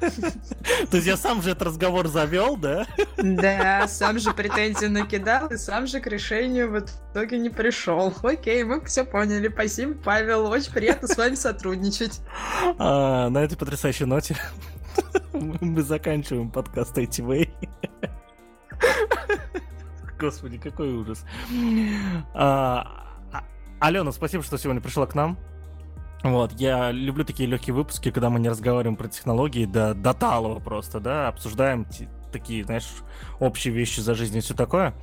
[0.91, 2.87] То есть я сам же этот разговор завел, да?
[3.17, 8.13] Да, сам же претензии накидал и сам же к решению в итоге не пришел.
[8.23, 9.49] Окей, мы все поняли.
[9.49, 10.47] Спасибо, Павел.
[10.47, 12.21] Очень приятно с вами сотрудничать.
[12.79, 14.37] А, на этой потрясающей ноте
[15.33, 17.51] мы заканчиваем подкаст ATV.
[20.19, 21.25] Господи, какой ужас.
[22.35, 23.45] А, а,
[23.81, 25.39] Алена, спасибо, что сегодня пришла к нам.
[26.23, 30.61] Вот, я люблю такие легкие выпуски, когда мы не разговариваем про технологии до, до талого
[30.61, 31.85] просто, да, обсуждаем
[32.33, 32.89] такие, знаешь,
[33.39, 34.95] общие вещи за жизнь и все такое.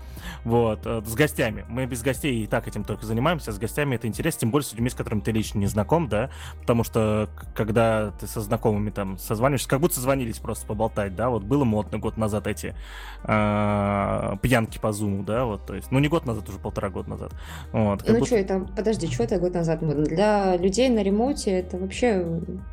[0.43, 1.65] Вот, э, с гостями.
[1.69, 3.51] Мы без гостей и так этим только занимаемся.
[3.51, 6.29] С гостями это интересно, тем более с людьми, с которыми ты лично не знаком, да,
[6.59, 11.43] потому что когда ты со знакомыми там созваниваешься, как будто созвонились просто поболтать, да, вот
[11.43, 12.75] было модно год назад эти
[13.23, 17.09] э, пьянки по зуму, да, вот, то есть, ну не год назад, уже полтора года
[17.09, 17.33] назад.
[17.71, 18.25] Вот, ну будто...
[18.25, 19.79] что это, подожди, что это год назад?
[19.79, 22.25] Для людей на ремонте это вообще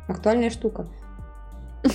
[0.07, 0.87] актуальная штука.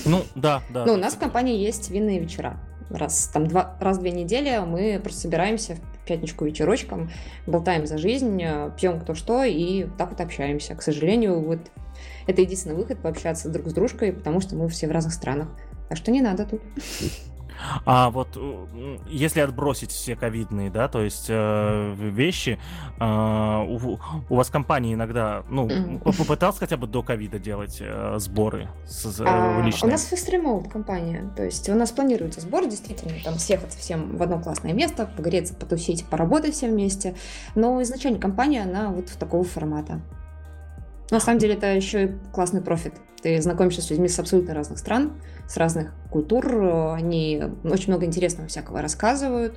[0.05, 0.85] Ну, да, да.
[0.87, 2.59] Ну, у нас в компании есть винные вечера.
[2.91, 7.11] Раз, там, два, раз в две недели мы просто собираемся в пятничку вечерочком,
[7.47, 8.43] болтаем за жизнь,
[8.77, 10.75] пьем кто что и так вот общаемся.
[10.75, 11.61] К сожалению, вот
[12.27, 15.49] это единственный выход пообщаться друг с дружкой, потому что мы все в разных странах.
[15.89, 16.61] Так что не надо тут.
[17.85, 22.59] А вот э, если отбросить все ковидные, да, то есть э, вещи,
[22.99, 23.99] э, у,
[24.29, 29.25] у вас компания иногда, ну, попытался хотя бы до ковида делать э, сборы с, э,
[29.27, 33.79] а, У нас Fast Remote компания, то есть у нас планируется сбор, действительно, там съехаться
[33.79, 37.15] всем в одно классное место, погреться, потусить, поработать все вместе,
[37.55, 40.01] но изначально компания, она вот в такого формата.
[41.11, 42.95] На самом деле это еще и классный профит.
[43.23, 45.13] Ты знакомишься с людьми с абсолютно разных стран,
[45.49, 46.47] с разных культур,
[46.95, 49.55] они очень много интересного всякого рассказывают,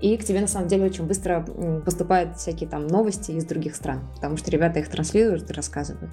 [0.00, 1.44] и к тебе на самом деле очень быстро
[1.84, 6.10] поступают всякие там новости из других стран, потому что ребята их транслируют и рассказывают.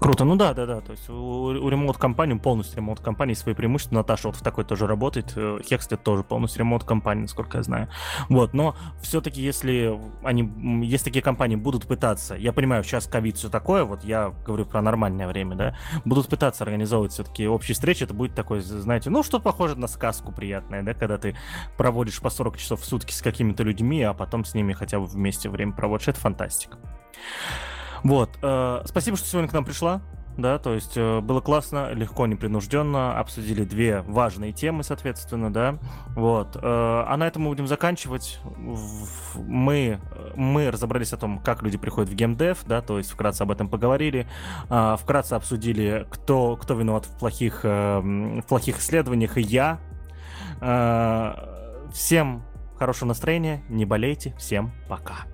[0.00, 0.80] Круто, ну да, да, да.
[0.80, 3.96] То есть у, у ремонт-компании, полностью ремонт-компании свои преимущества.
[3.96, 5.36] Наташа вот в такой тоже работает.
[5.62, 7.88] Хекслет тоже полностью ремонт-компания, насколько я знаю.
[8.30, 10.50] Вот, но все-таки, если они,
[10.86, 14.80] есть такие компании, будут пытаться, я понимаю, сейчас ковид все такое, вот я говорю про
[14.80, 19.38] нормальное время, да, будут пытаться организовывать все-таки общие встречи, это будет такой, знаете, ну, что
[19.38, 21.36] похоже на сказку приятное, да, когда ты
[21.76, 25.04] проводишь по 40 часов в сутки с какими-то людьми, а потом с ними хотя бы
[25.04, 26.08] вместе время проводишь.
[26.08, 26.78] Это фантастика.
[28.02, 28.30] Вот.
[28.42, 30.00] Э, спасибо, что сегодня к нам пришла.
[30.36, 35.78] да, то есть э, было классно, легко, непринужденно, обсудили две важные темы, соответственно, да,
[36.16, 36.56] вот.
[36.56, 38.40] Э, а на этом мы будем заканчивать.
[39.36, 40.00] Мы,
[40.34, 43.68] мы разобрались о том, как люди приходят в геймдев, да, то есть вкратце об этом
[43.68, 44.26] поговорили,
[44.66, 49.78] вкратце обсудили, кто, кто виноват в плохих, в плохих исследованиях, и я.
[51.92, 52.44] Всем
[52.78, 55.29] хорошего настроения, не болейте, всем пока.